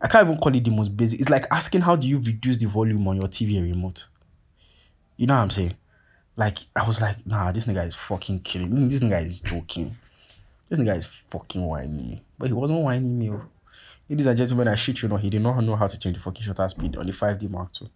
I 0.00 0.08
can't 0.08 0.26
even 0.28 0.38
call 0.38 0.54
it 0.54 0.64
the 0.64 0.70
most 0.70 0.96
basic. 0.96 1.20
It's 1.20 1.30
like 1.30 1.46
asking 1.50 1.80
how 1.80 1.96
do 1.96 2.06
you 2.06 2.18
reduce 2.18 2.58
the 2.58 2.66
volume 2.66 3.06
on 3.08 3.16
your 3.16 3.28
TV 3.28 3.62
remote. 3.62 4.06
You 5.16 5.26
know 5.26 5.34
what 5.34 5.40
I'm 5.40 5.50
saying? 5.50 5.76
Like 6.36 6.58
I 6.74 6.86
was 6.86 7.00
like, 7.00 7.26
nah, 7.26 7.52
this 7.52 7.64
nigga 7.64 7.86
is 7.86 7.94
fucking 7.94 8.40
kidding 8.40 8.74
me. 8.74 8.88
This 8.88 9.00
nigga 9.00 9.24
is 9.24 9.40
joking. 9.40 9.96
This 10.68 10.78
nigga 10.78 10.96
is 10.96 11.06
fucking 11.30 11.64
whining 11.64 11.96
me. 11.96 12.22
But 12.38 12.48
he 12.48 12.52
wasn't 12.52 12.82
whining 12.82 13.18
me. 13.18 13.30
Oh. 13.30 13.42
Ladies 14.08 14.26
and 14.26 14.38
gentlemen, 14.38 14.68
I 14.68 14.74
shit 14.74 15.02
you 15.02 15.08
know, 15.08 15.16
he 15.16 15.30
did 15.30 15.42
not 15.42 15.60
know 15.64 15.74
how 15.74 15.86
to 15.86 15.98
change 15.98 16.16
the 16.16 16.22
fucking 16.22 16.42
shutter 16.42 16.68
speed 16.68 16.96
on 16.96 17.06
the 17.06 17.12
5D 17.12 17.50
Mark 17.50 17.70
II. 17.80 17.88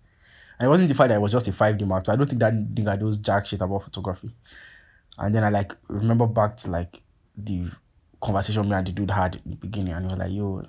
And 0.59 0.67
it 0.67 0.69
wasn't 0.69 0.89
the 0.89 0.95
fact 0.95 1.09
that 1.11 1.17
it 1.17 1.21
was 1.21 1.33
just 1.33 1.49
a 1.49 1.53
5D 1.53 1.87
Mark 1.87 2.09
II. 2.09 2.15
I 2.15 2.17
don't 2.17 2.27
think 2.27 2.41
that 2.41 2.55
nigga 2.55 3.01
knows 3.01 3.19
jack 3.19 3.47
shit 3.47 3.61
about 3.61 3.85
photography. 3.85 4.31
And 5.19 5.35
then 5.35 5.45
I 5.45 5.51
like 5.51 5.77
remember 5.89 6.27
back 6.27 6.57
to 6.59 6.71
like 6.71 7.01
the 7.37 7.71
conversation 8.21 8.69
me 8.69 8.75
and 8.75 8.87
the 8.87 8.93
dude 8.93 9.11
had 9.11 9.37
in 9.45 9.51
the 9.53 9.57
beginning, 9.57 9.93
and 9.93 10.07
he 10.07 10.11
was 10.11 10.19
like, 10.19 10.33
yo, 10.33 10.63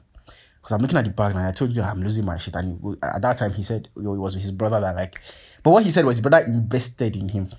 because 0.62 0.74
I'm 0.74 0.82
looking 0.82 0.98
at 0.98 1.06
the 1.06 1.12
bag 1.12 1.32
and 1.32 1.40
I 1.40 1.52
told 1.52 1.72
you 1.72 1.82
I'm 1.82 2.04
losing 2.04 2.24
my 2.24 2.38
shit. 2.38 2.54
And 2.54 2.80
he, 2.80 2.96
at 3.02 3.22
that 3.24 3.38
time, 3.38 3.54
he 3.54 3.64
said, 3.64 3.90
it 3.96 4.02
was 4.02 4.36
his 4.36 4.52
brother 4.52 4.80
that 4.80 4.96
like, 4.96 5.20
but 5.64 5.72
what 5.72 5.84
he 5.84 5.92
said 5.92 6.06
was 6.06 6.18
his 6.18 6.22
brother 6.22 6.46
invested 6.46 7.16
in 7.16 7.30
him. 7.30 7.50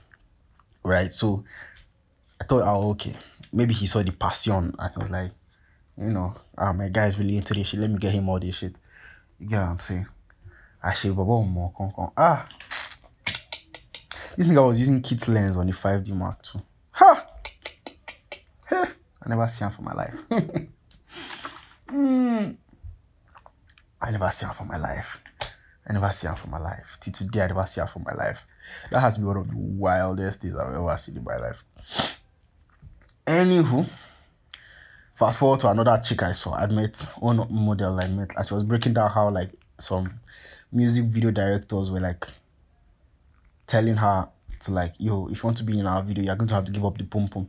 Right. 0.85 1.13
So 1.13 1.45
I 2.41 2.45
thought, 2.45 2.63
oh, 2.63 2.91
okay. 2.91 3.17
Maybe 3.53 3.75
he 3.75 3.87
saw 3.87 4.03
the 4.03 4.13
passion 4.13 4.75
and 4.79 4.93
he 4.95 5.01
was 5.01 5.11
like, 5.11 5.33
you 5.99 6.09
know, 6.09 6.35
ah, 6.57 6.73
my 6.73 6.89
guy 6.89 7.09
is 7.09 7.19
really 7.19 7.37
into 7.37 7.55
this 7.55 7.69
shit. 7.69 7.81
Let 7.81 7.91
me 7.91 7.99
get 7.99 8.13
him 8.13 8.29
all 8.29 8.39
this 8.39 8.57
shit. 8.57 8.77
You 9.41 9.49
get 9.49 9.61
what 9.61 9.69
I'm 9.69 9.81
saying? 9.81 10.07
I 10.83 10.95
Baba, 11.09 11.45
more, 11.45 11.73
come, 11.77 11.93
come. 11.95 12.11
Ah, 12.17 12.49
this 14.37 14.47
nigga 14.47 14.67
was 14.67 14.79
using 14.79 15.03
kit 15.03 15.29
lens 15.29 15.57
on 15.57 15.67
the 15.67 15.73
5D 15.73 16.15
Mark 16.15 16.39
II. 16.55 16.63
Ha! 16.93 17.27
Hey, 18.69 18.85
I 19.23 19.29
never 19.29 19.47
seen 19.49 19.69
him 19.69 19.75
for 19.75 19.83
my 19.83 19.93
life. 19.93 20.15
mm. 21.89 22.57
I 24.03 24.11
never 24.11 24.31
see 24.33 24.47
him 24.47 24.55
for 24.55 24.65
my 24.65 24.79
life. 24.79 25.21
I 25.89 25.93
never 25.93 26.11
see 26.11 26.27
him 26.27 26.35
for 26.35 26.49
my 26.49 26.59
life. 26.59 26.99
Till 27.01 27.13
today, 27.13 27.43
I 27.43 27.47
never 27.47 27.65
see 27.67 27.81
him 27.81 27.87
for 27.87 28.01
my 28.01 28.13
life. 28.13 28.41
That 28.91 29.01
has 29.01 29.17
been 29.17 29.29
one 29.29 29.37
of 29.37 29.49
the 29.49 29.57
wildest 29.57 30.41
things 30.41 30.57
I've 30.57 30.75
ever 30.75 30.97
seen 30.97 31.17
in 31.17 31.25
my 31.25 31.37
life. 31.37 31.65
Anywho, 33.27 33.89
fast 35.15 35.39
forward 35.39 35.61
to 35.61 35.71
another 35.71 36.01
chick 36.05 36.23
I 36.25 36.33
saw. 36.33 36.55
I 36.55 36.67
met 36.67 36.97
one 37.19 37.47
model 37.49 38.01
I 38.03 38.09
met, 38.09 38.33
and 38.37 38.49
she 38.49 38.55
was 38.55 38.65
breaking 38.65 38.95
down 38.95 39.11
how 39.11 39.31
like 39.31 39.53
some 39.79 40.19
music 40.73 41.05
video 41.05 41.31
directors 41.31 41.91
were 41.91 42.01
like 42.01 42.27
telling 43.69 43.97
her 43.97 44.29
to 44.61 44.73
like, 44.73 44.95
yo, 44.99 45.29
if 45.29 45.43
you 45.43 45.47
want 45.47 45.59
to 45.59 45.65
be 45.65 45.79
in 45.79 45.87
our 45.87 46.03
video, 46.03 46.25
you're 46.25 46.37
going 46.37 46.49
to 46.49 46.55
have 46.55 46.65
to 46.65 46.73
give 46.73 46.85
up 46.85 46.99
the 46.99 47.05
pum 47.05 47.29
pum. 47.29 47.49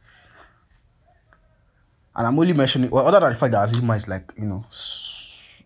And 2.15 2.27
I'm 2.27 2.37
only 2.37 2.53
mentioning, 2.53 2.89
well, 2.89 3.07
other 3.07 3.19
than 3.19 3.29
the 3.33 3.39
fact 3.39 3.51
that 3.53 3.69
Alima 3.69 3.95
is 3.95 4.07
like, 4.07 4.33
you 4.37 4.45
know, 4.45 4.65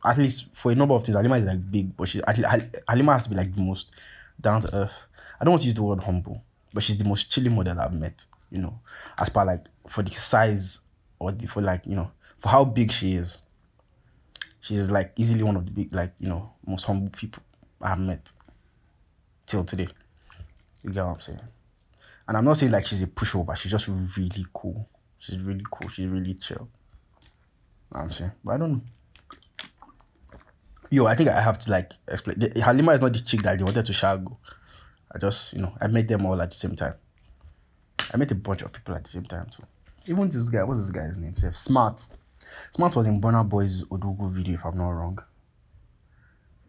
at 0.04 0.18
least 0.18 0.56
for 0.56 0.72
a 0.72 0.76
number 0.76 0.94
of 0.94 1.04
things, 1.04 1.18
Alima 1.18 1.38
is 1.38 1.46
like 1.46 1.72
big, 1.72 1.98
but 1.98 2.08
she's 2.08 2.22
Alima 2.88 3.14
has 3.14 3.24
to 3.24 3.30
be 3.32 3.36
like 3.36 3.54
the 3.56 3.62
most 3.62 3.92
down 4.40 4.62
to 4.62 4.76
earth. 4.76 4.94
I 5.40 5.44
don't 5.44 5.52
want 5.54 5.62
to 5.64 5.68
use 5.68 5.76
the 5.76 5.84
word 5.84 6.02
humble, 6.02 6.44
but 6.74 6.84
she's 6.84 6.98
the 6.98 7.04
most 7.04 7.32
chilling 7.32 7.56
model 7.56 7.80
I've 7.80 7.94
met, 7.94 8.26
you 8.52 8.60
know, 8.60 8.80
as 9.18 9.30
far 9.30 9.46
like 9.46 9.66
for 9.88 10.04
the 10.04 10.12
size 10.12 10.82
or 11.20 11.32
the, 11.32 11.48
for 11.48 11.62
like, 11.62 11.82
you 11.86 11.96
know, 11.96 12.12
for 12.38 12.50
how 12.50 12.64
big 12.64 12.92
she 12.92 13.16
is. 13.16 13.40
She's 14.62 14.90
like 14.90 15.14
easily 15.16 15.44
one 15.44 15.56
of 15.56 15.66
the 15.66 15.72
big, 15.72 15.94
like, 15.94 16.14
you 16.20 16.28
know, 16.28 16.52
most 16.66 16.86
humble 16.86 17.10
people 17.10 17.44
I've 17.82 18.00
met 18.00 18.32
till 19.46 19.64
today. 19.64 19.88
You 20.84 20.92
get 20.92 21.06
what 21.06 21.14
I'm 21.16 21.22
saying? 21.22 21.42
And 22.28 22.38
I'm 22.38 22.46
not 22.46 22.58
saying 22.58 22.72
like 22.72 22.86
she's 22.86 23.02
a 23.02 23.08
pushover, 23.08 23.56
she's 23.56 23.72
just 23.72 23.88
really 23.88 24.46
cool. 24.54 24.88
She's 25.20 25.40
really 25.40 25.64
cool. 25.72 25.90
She's 25.90 26.08
really 26.08 26.36
chill. 26.36 26.68
I'm 27.92 28.12
saying, 28.12 28.32
but 28.44 28.54
I 28.54 28.58
don't 28.58 28.72
know. 28.74 28.82
Yo, 30.92 31.06
I 31.06 31.16
think 31.16 31.30
I 31.30 31.42
have 31.42 31.58
to 31.60 31.72
like 31.72 31.94
explain. 32.08 32.40
The, 32.40 32.62
Halima 32.62 32.94
is 32.94 33.02
not 33.02 33.14
the 33.14 33.22
chick 33.22 33.42
that 33.44 33.58
they 33.58 33.64
wanted 33.64 33.86
to 33.86 33.92
shago. 33.92 34.38
I 35.12 35.18
just, 35.18 35.54
you 35.54 35.62
know, 35.62 35.74
I 35.80 35.88
met 35.88 36.08
them 36.08 36.26
all 36.26 36.42
at 36.42 36.52
the 36.52 36.58
same 36.58 36.76
time. 36.76 36.96
I 38.14 38.18
met 38.18 38.32
a 38.32 38.36
bunch 38.36 38.62
of 38.62 38.72
people 38.72 38.96
at 38.96 39.04
the 39.04 39.10
same 39.10 39.26
time 39.26 39.48
too. 39.50 39.64
Even 40.08 40.30
this 40.30 40.50
guy, 40.50 40.64
what's 40.64 40.82
this 40.82 40.92
guy's 40.92 41.18
name? 41.18 41.36
Smart. 41.36 42.06
Smart 42.72 42.96
was 42.96 43.08
in 43.08 43.20
Burna 43.20 43.48
Boy's 43.48 43.84
Odogwu 43.86 44.32
video, 44.32 44.56
if 44.56 44.66
I'm 44.66 44.78
not 44.78 44.90
wrong. 44.90 45.20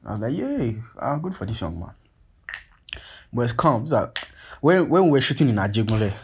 I 0.05 0.13
was 0.13 0.21
like, 0.21 0.35
yay, 0.35 0.81
I'm 0.99 1.21
good 1.21 1.35
for 1.35 1.45
this 1.45 1.61
young 1.61 1.79
man. 1.79 1.91
But 3.33 3.43
it's 3.43 3.53
calm. 3.53 3.85
That 3.87 4.27
when 4.61 4.89
when 4.89 5.05
we 5.05 5.11
were 5.11 5.21
shooting 5.21 5.49
in 5.49 5.57
Ajegunle, 5.57 6.15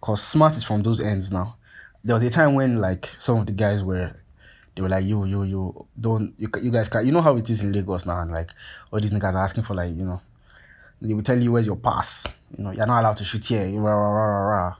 cause 0.00 0.22
Smart 0.22 0.56
is 0.56 0.64
from 0.64 0.82
those 0.82 1.00
ends 1.00 1.30
now 1.30 1.56
there 2.04 2.14
was 2.14 2.22
a 2.22 2.30
time 2.30 2.54
when 2.54 2.80
like 2.80 3.10
some 3.18 3.38
of 3.38 3.46
the 3.46 3.52
guys 3.52 3.82
were 3.82 4.14
they 4.74 4.82
were 4.82 4.88
like 4.88 5.04
yo 5.04 5.24
yo 5.24 5.42
yo 5.42 5.86
don't 6.00 6.34
you, 6.38 6.48
you 6.60 6.70
guys 6.70 6.88
can 6.88 7.06
you 7.06 7.12
know 7.12 7.20
how 7.20 7.36
it 7.36 7.48
is 7.48 7.62
in 7.62 7.72
Lagos 7.72 8.06
now 8.06 8.20
and 8.20 8.30
like 8.30 8.50
all 8.90 9.00
these 9.00 9.12
niggas 9.12 9.34
are 9.34 9.44
asking 9.44 9.62
for 9.62 9.74
like 9.74 9.94
you 9.94 10.04
know 10.04 10.20
they 11.00 11.14
will 11.14 11.22
tell 11.22 11.38
you 11.40 11.50
where's 11.50 11.66
your 11.66 11.76
pass. 11.76 12.24
You 12.56 12.64
know 12.64 12.70
you're 12.70 12.86
not 12.86 13.00
allowed 13.00 13.16
to 13.16 13.24
shoot 13.24 13.44
here. 13.44 13.68
Rah, 13.80 13.92
rah, 13.92 14.68
rah, 14.68 14.76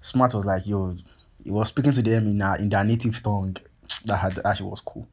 smart 0.00 0.34
was 0.34 0.46
like 0.46 0.66
yo 0.66 0.96
he 1.42 1.50
was 1.50 1.68
speaking 1.68 1.92
to 1.92 2.02
them 2.02 2.26
in, 2.26 2.42
uh, 2.42 2.56
in 2.58 2.68
their 2.68 2.84
native 2.84 3.22
tongue. 3.22 3.56
That 4.04 4.16
had 4.16 4.32
that 4.32 4.60
was 4.60 4.80
cool. 4.80 5.06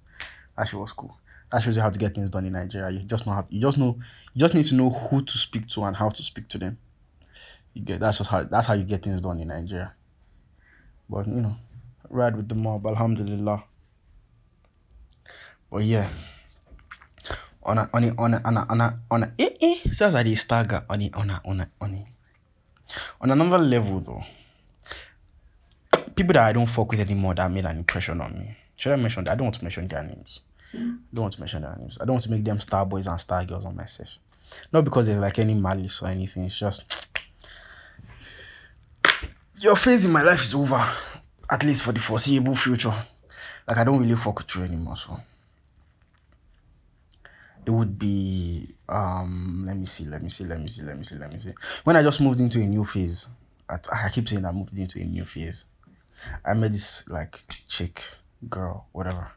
That 0.57 0.71
was 0.73 0.91
cool. 0.91 1.17
That 1.51 1.61
shows 1.61 1.75
you 1.75 1.81
how 1.83 1.89
to 1.89 1.99
get 1.99 2.15
things 2.15 2.31
done 2.31 2.45
in 2.45 2.53
Nigeria. 2.53 2.89
You 2.89 2.99
just 3.05 3.27
know 3.27 3.33
how 3.33 3.45
you 3.49 3.61
just 3.61 3.77
know 3.77 3.99
you 4.33 4.39
just 4.39 4.53
need 4.53 4.65
to 4.65 4.75
know 4.75 4.89
who 4.89 5.23
to 5.23 5.37
speak 5.37 5.67
to 5.69 5.83
and 5.83 5.95
how 5.95 6.09
to 6.09 6.23
speak 6.23 6.47
to 6.49 6.57
them. 6.57 6.77
You 7.73 7.83
get 7.83 7.99
that's 7.99 8.19
just 8.19 8.29
how 8.29 8.43
that's 8.43 8.67
how 8.67 8.73
you 8.73 8.83
get 8.83 9.03
things 9.03 9.21
done 9.21 9.39
in 9.39 9.47
Nigeria 9.49 9.93
but 11.09 11.27
you 11.27 11.41
know, 11.41 11.55
ride 12.09 12.35
with 12.35 12.49
the 12.49 12.55
mob, 12.55 12.85
alhamdulillah. 12.87 13.63
But 15.71 15.83
yeah. 15.83 16.09
On 17.63 17.77
a 17.77 17.89
on 17.93 18.03
a 18.03 18.13
on 18.17 18.33
a 18.33 18.41
on 18.43 18.57
a 18.57 18.65
on 18.69 18.81
a 18.81 18.99
on 19.09 19.23
a 19.23 19.31
eh 19.39 19.49
eh 19.61 19.75
says 19.91 20.15
I 20.15 20.33
stagger 20.33 20.83
on 20.89 21.01
a 21.01 21.09
on 21.13 21.29
a 21.29 21.41
on 21.45 21.61
a 21.61 21.69
on 21.79 21.93
a 21.95 22.07
on 23.21 23.31
another 23.31 23.57
level 23.57 23.99
though. 23.99 24.23
People 26.15 26.33
that 26.33 26.43
I 26.43 26.53
don't 26.53 26.67
fuck 26.67 26.91
with 26.91 26.99
anymore 26.99 27.33
that 27.35 27.49
made 27.51 27.65
an 27.65 27.77
impression 27.77 28.21
on 28.21 28.33
me. 28.33 28.57
Should 28.75 28.91
I 28.91 28.97
mention 28.97 29.23
that? 29.23 29.31
I 29.31 29.35
don't 29.35 29.45
want 29.45 29.55
to 29.55 29.63
mention 29.63 29.87
their 29.87 30.03
names. 30.03 30.41
Mm. 30.73 30.97
I 30.97 31.15
don't 31.15 31.23
want 31.23 31.33
to 31.35 31.39
mention 31.39 31.61
their 31.61 31.75
names. 31.77 31.97
I 32.01 32.05
don't 32.05 32.15
want 32.15 32.23
to 32.23 32.31
make 32.31 32.43
them 32.43 32.59
star 32.59 32.85
boys 32.85 33.07
and 33.07 33.19
star 33.19 33.45
girls 33.45 33.65
on 33.65 33.75
myself. 33.75 34.09
Not 34.71 34.83
because 34.83 35.07
there's 35.07 35.19
like 35.19 35.39
any 35.39 35.55
malice 35.55 36.01
or 36.01 36.09
anything. 36.09 36.43
It's 36.43 36.59
just 36.59 37.07
your 39.63 39.77
phase 39.77 40.03
in 40.03 40.11
my 40.11 40.21
life 40.21 40.43
is 40.43 40.53
over, 40.53 40.91
at 41.49 41.63
least 41.63 41.83
for 41.83 41.93
the 41.93 41.99
foreseeable 41.99 42.53
future. 42.53 42.93
Like 43.65 43.77
I 43.77 43.85
don't 43.85 43.99
really 43.99 44.15
fuck 44.15 44.39
with 44.39 44.53
you 44.55 44.63
anymore, 44.63 44.97
so 44.97 45.21
it 47.65 47.71
would 47.71 47.97
be 47.97 48.67
um 48.89 49.63
let 49.65 49.77
me 49.77 49.85
see, 49.85 50.03
let 50.03 50.21
me 50.21 50.29
see, 50.29 50.43
let 50.43 50.59
me 50.59 50.67
see, 50.67 50.81
let 50.81 50.97
me 50.97 51.05
see, 51.05 51.15
let 51.15 51.31
me 51.31 51.39
see. 51.39 51.53
When 51.85 51.95
I 51.95 52.03
just 52.03 52.19
moved 52.19 52.41
into 52.41 52.59
a 52.59 52.65
new 52.65 52.83
phase, 52.83 53.27
at, 53.69 53.87
I 53.91 54.09
keep 54.09 54.27
saying 54.27 54.43
I 54.43 54.51
moved 54.51 54.77
into 54.77 54.99
a 54.99 55.05
new 55.05 55.23
phase. 55.23 55.63
I 56.43 56.53
met 56.53 56.73
this 56.73 57.07
like 57.07 57.41
chick, 57.69 58.03
girl, 58.49 58.87
whatever, 58.91 59.31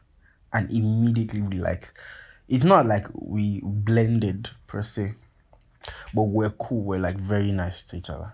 and 0.51 0.69
immediately 0.69 1.41
we 1.41 1.57
like. 1.57 1.93
It's 2.49 2.65
not 2.65 2.85
like 2.85 3.07
we 3.13 3.61
blended 3.63 4.49
per 4.67 4.83
se, 4.83 5.13
but 6.13 6.23
we're 6.23 6.49
cool. 6.49 6.81
We're 6.81 6.99
like 6.99 7.17
very 7.17 7.53
nice 7.53 7.85
to 7.85 7.97
each 7.97 8.09
other 8.09 8.33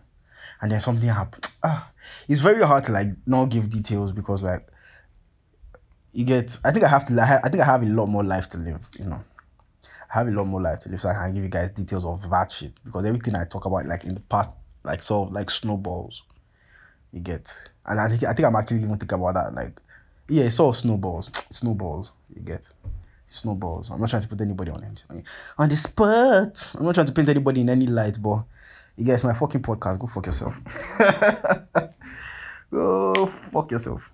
and 0.63 0.71
then 0.71 0.79
something 0.79 1.09
happened. 1.09 1.45
Ah, 1.63 1.89
it's 2.27 2.41
very 2.41 2.61
hard 2.63 2.83
to 2.85 2.91
like 2.91 3.09
not 3.25 3.45
give 3.45 3.69
details 3.69 4.11
because 4.11 4.43
like 4.43 4.67
you 6.11 6.25
get. 6.25 6.57
I 6.63 6.71
think 6.71 6.85
I 6.85 6.87
have 6.87 7.05
to. 7.05 7.21
I 7.21 7.49
think 7.49 7.61
I 7.61 7.65
have 7.65 7.83
a 7.83 7.87
lot 7.87 8.07
more 8.07 8.23
life 8.23 8.47
to 8.49 8.57
live. 8.57 8.87
You 8.97 9.05
know, 9.05 9.23
I 9.83 10.19
have 10.19 10.27
a 10.27 10.31
lot 10.31 10.45
more 10.45 10.61
life 10.61 10.79
to 10.81 10.89
live, 10.89 11.01
so 11.01 11.09
I 11.09 11.13
can 11.13 11.33
give 11.33 11.43
you 11.43 11.49
guys 11.49 11.71
details 11.71 12.05
of 12.05 12.29
that 12.29 12.51
shit 12.51 12.73
because 12.83 13.05
everything 13.05 13.35
I 13.35 13.45
talk 13.45 13.65
about 13.65 13.85
like 13.87 14.03
in 14.03 14.13
the 14.13 14.19
past, 14.19 14.57
like 14.83 15.01
sort 15.01 15.29
of 15.29 15.33
like 15.33 15.49
snowballs. 15.49 16.23
You 17.11 17.19
get, 17.19 17.51
and 17.85 17.99
I 17.99 18.09
think 18.09 18.23
I 18.23 18.33
think 18.33 18.47
I'm 18.47 18.55
actually 18.55 18.77
even 18.77 18.97
thinking 18.97 19.19
about 19.19 19.33
that. 19.35 19.53
Like, 19.53 19.79
yeah, 20.29 20.45
it's 20.45 20.59
all 20.59 20.73
snowballs, 20.73 21.29
snowballs. 21.49 22.11
You 22.33 22.41
get 22.41 22.67
snowballs. 23.27 23.89
I'm 23.89 23.99
not 23.99 24.09
trying 24.09 24.21
to 24.21 24.27
put 24.27 24.41
anybody 24.41 24.71
on 24.71 24.83
it 24.83 25.05
on 25.57 25.69
the 25.69 25.75
spot. 25.75 26.71
I'm 26.75 26.85
not 26.85 26.95
trying 26.95 27.07
to 27.07 27.11
paint 27.11 27.29
anybody 27.29 27.61
in 27.61 27.69
any 27.69 27.87
light, 27.87 28.21
but 28.21 28.43
you 28.95 29.05
guys, 29.05 29.23
my 29.23 29.33
fucking 29.33 29.61
podcast. 29.61 29.99
Go 29.99 30.07
fuck 30.07 30.25
yourself. 30.25 30.59
go 32.71 33.25
fuck 33.25 33.71
yourself. 33.71 34.11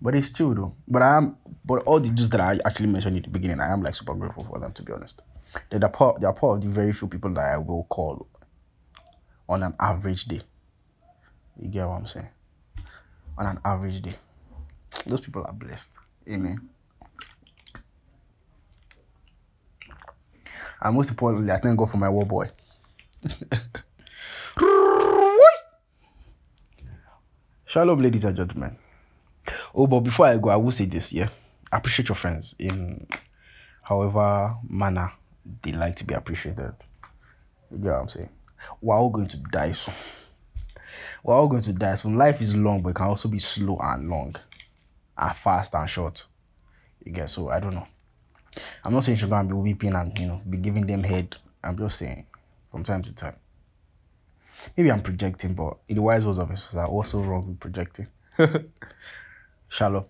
But 0.00 0.14
it's 0.14 0.32
true 0.32 0.54
though. 0.54 0.74
But 0.86 1.02
I 1.02 1.16
am. 1.16 1.36
But 1.64 1.82
all 1.84 2.00
the 2.00 2.10
dudes 2.10 2.30
that 2.30 2.40
I 2.40 2.58
actually 2.64 2.88
mentioned 2.88 3.16
in 3.16 3.22
the 3.22 3.28
beginning, 3.28 3.60
I 3.60 3.72
am 3.72 3.82
like 3.82 3.94
super 3.94 4.14
grateful 4.14 4.44
for 4.44 4.58
them. 4.58 4.72
To 4.72 4.82
be 4.82 4.92
honest, 4.92 5.22
they're 5.70 5.80
the 5.80 5.88
part. 5.88 6.20
They 6.20 6.26
are 6.26 6.32
part 6.32 6.58
of 6.58 6.64
the 6.64 6.68
very 6.68 6.92
few 6.92 7.08
people 7.08 7.30
that 7.34 7.52
I 7.52 7.56
will 7.56 7.84
call 7.84 8.26
on 9.48 9.62
an 9.62 9.74
average 9.78 10.24
day. 10.24 10.40
You 11.60 11.68
get 11.68 11.86
what 11.86 11.94
I'm 11.94 12.06
saying? 12.06 12.28
On 13.38 13.46
an 13.46 13.60
average 13.64 14.02
day, 14.02 14.14
those 15.06 15.20
people 15.20 15.44
are 15.46 15.52
blessed. 15.52 15.90
Amen. 16.28 16.68
And 20.82 20.94
most 20.94 21.10
importantly, 21.10 21.50
I 21.52 21.58
thank 21.58 21.78
God 21.78 21.90
for 21.90 21.96
my 21.96 22.08
war 22.08 22.26
boy. 22.26 22.50
Shalom, 27.64 28.00
ladies 28.00 28.24
and 28.24 28.36
gentlemen. 28.36 28.76
Oh, 29.74 29.86
but 29.86 30.00
before 30.00 30.26
I 30.26 30.36
go, 30.36 30.50
I 30.50 30.56
will 30.56 30.72
say 30.72 30.86
this, 30.86 31.12
yeah. 31.12 31.28
Appreciate 31.70 32.08
your 32.08 32.16
friends 32.16 32.54
in 32.58 33.06
however 33.82 34.56
manner 34.68 35.12
they 35.62 35.70
like 35.72 35.96
to 35.96 36.04
be 36.04 36.14
appreciated. 36.14 36.72
You 37.70 37.78
get 37.78 37.92
what 37.92 38.02
I'm 38.02 38.08
saying? 38.08 38.30
We're 38.80 38.94
all 38.94 39.10
going 39.10 39.28
to 39.28 39.36
die 39.36 39.72
soon. 39.72 39.94
We're 41.22 41.34
all 41.34 41.48
going 41.48 41.62
to 41.62 41.72
die 41.72 41.94
soon. 41.96 42.16
Life 42.16 42.40
is 42.40 42.56
long, 42.56 42.82
but 42.82 42.90
it 42.90 42.96
can 42.96 43.06
also 43.06 43.28
be 43.28 43.38
slow 43.38 43.78
and 43.82 44.08
long, 44.08 44.36
and 45.18 45.36
fast 45.36 45.74
and 45.74 45.90
short. 45.90 46.24
You 47.04 47.12
get 47.12 47.30
so 47.30 47.50
I 47.50 47.60
don't 47.60 47.74
know. 47.74 47.86
I'm 48.84 48.94
not 48.94 49.04
saying 49.04 49.18
you 49.18 49.26
gonna 49.26 49.48
be 49.48 49.54
weeping 49.54 49.94
and 49.94 50.16
you 50.18 50.26
know 50.26 50.40
be 50.48 50.58
giving 50.58 50.86
them 50.86 51.02
head. 51.02 51.36
I'm 51.62 51.76
just 51.76 51.98
saying 51.98 52.26
from 52.70 52.84
time 52.84 53.02
to 53.02 53.14
time. 53.14 53.36
Maybe 54.76 54.90
I'm 54.90 55.02
projecting, 55.02 55.54
but 55.54 55.76
in 55.88 55.96
the 55.96 56.02
wise 56.02 56.24
words 56.24 56.38
of 56.38 56.50
Jesus, 56.50 56.74
I 56.74 56.84
also 56.84 57.22
wrong 57.22 57.46
with 57.46 57.60
projecting. 57.60 58.08
Shalom. 59.68 60.04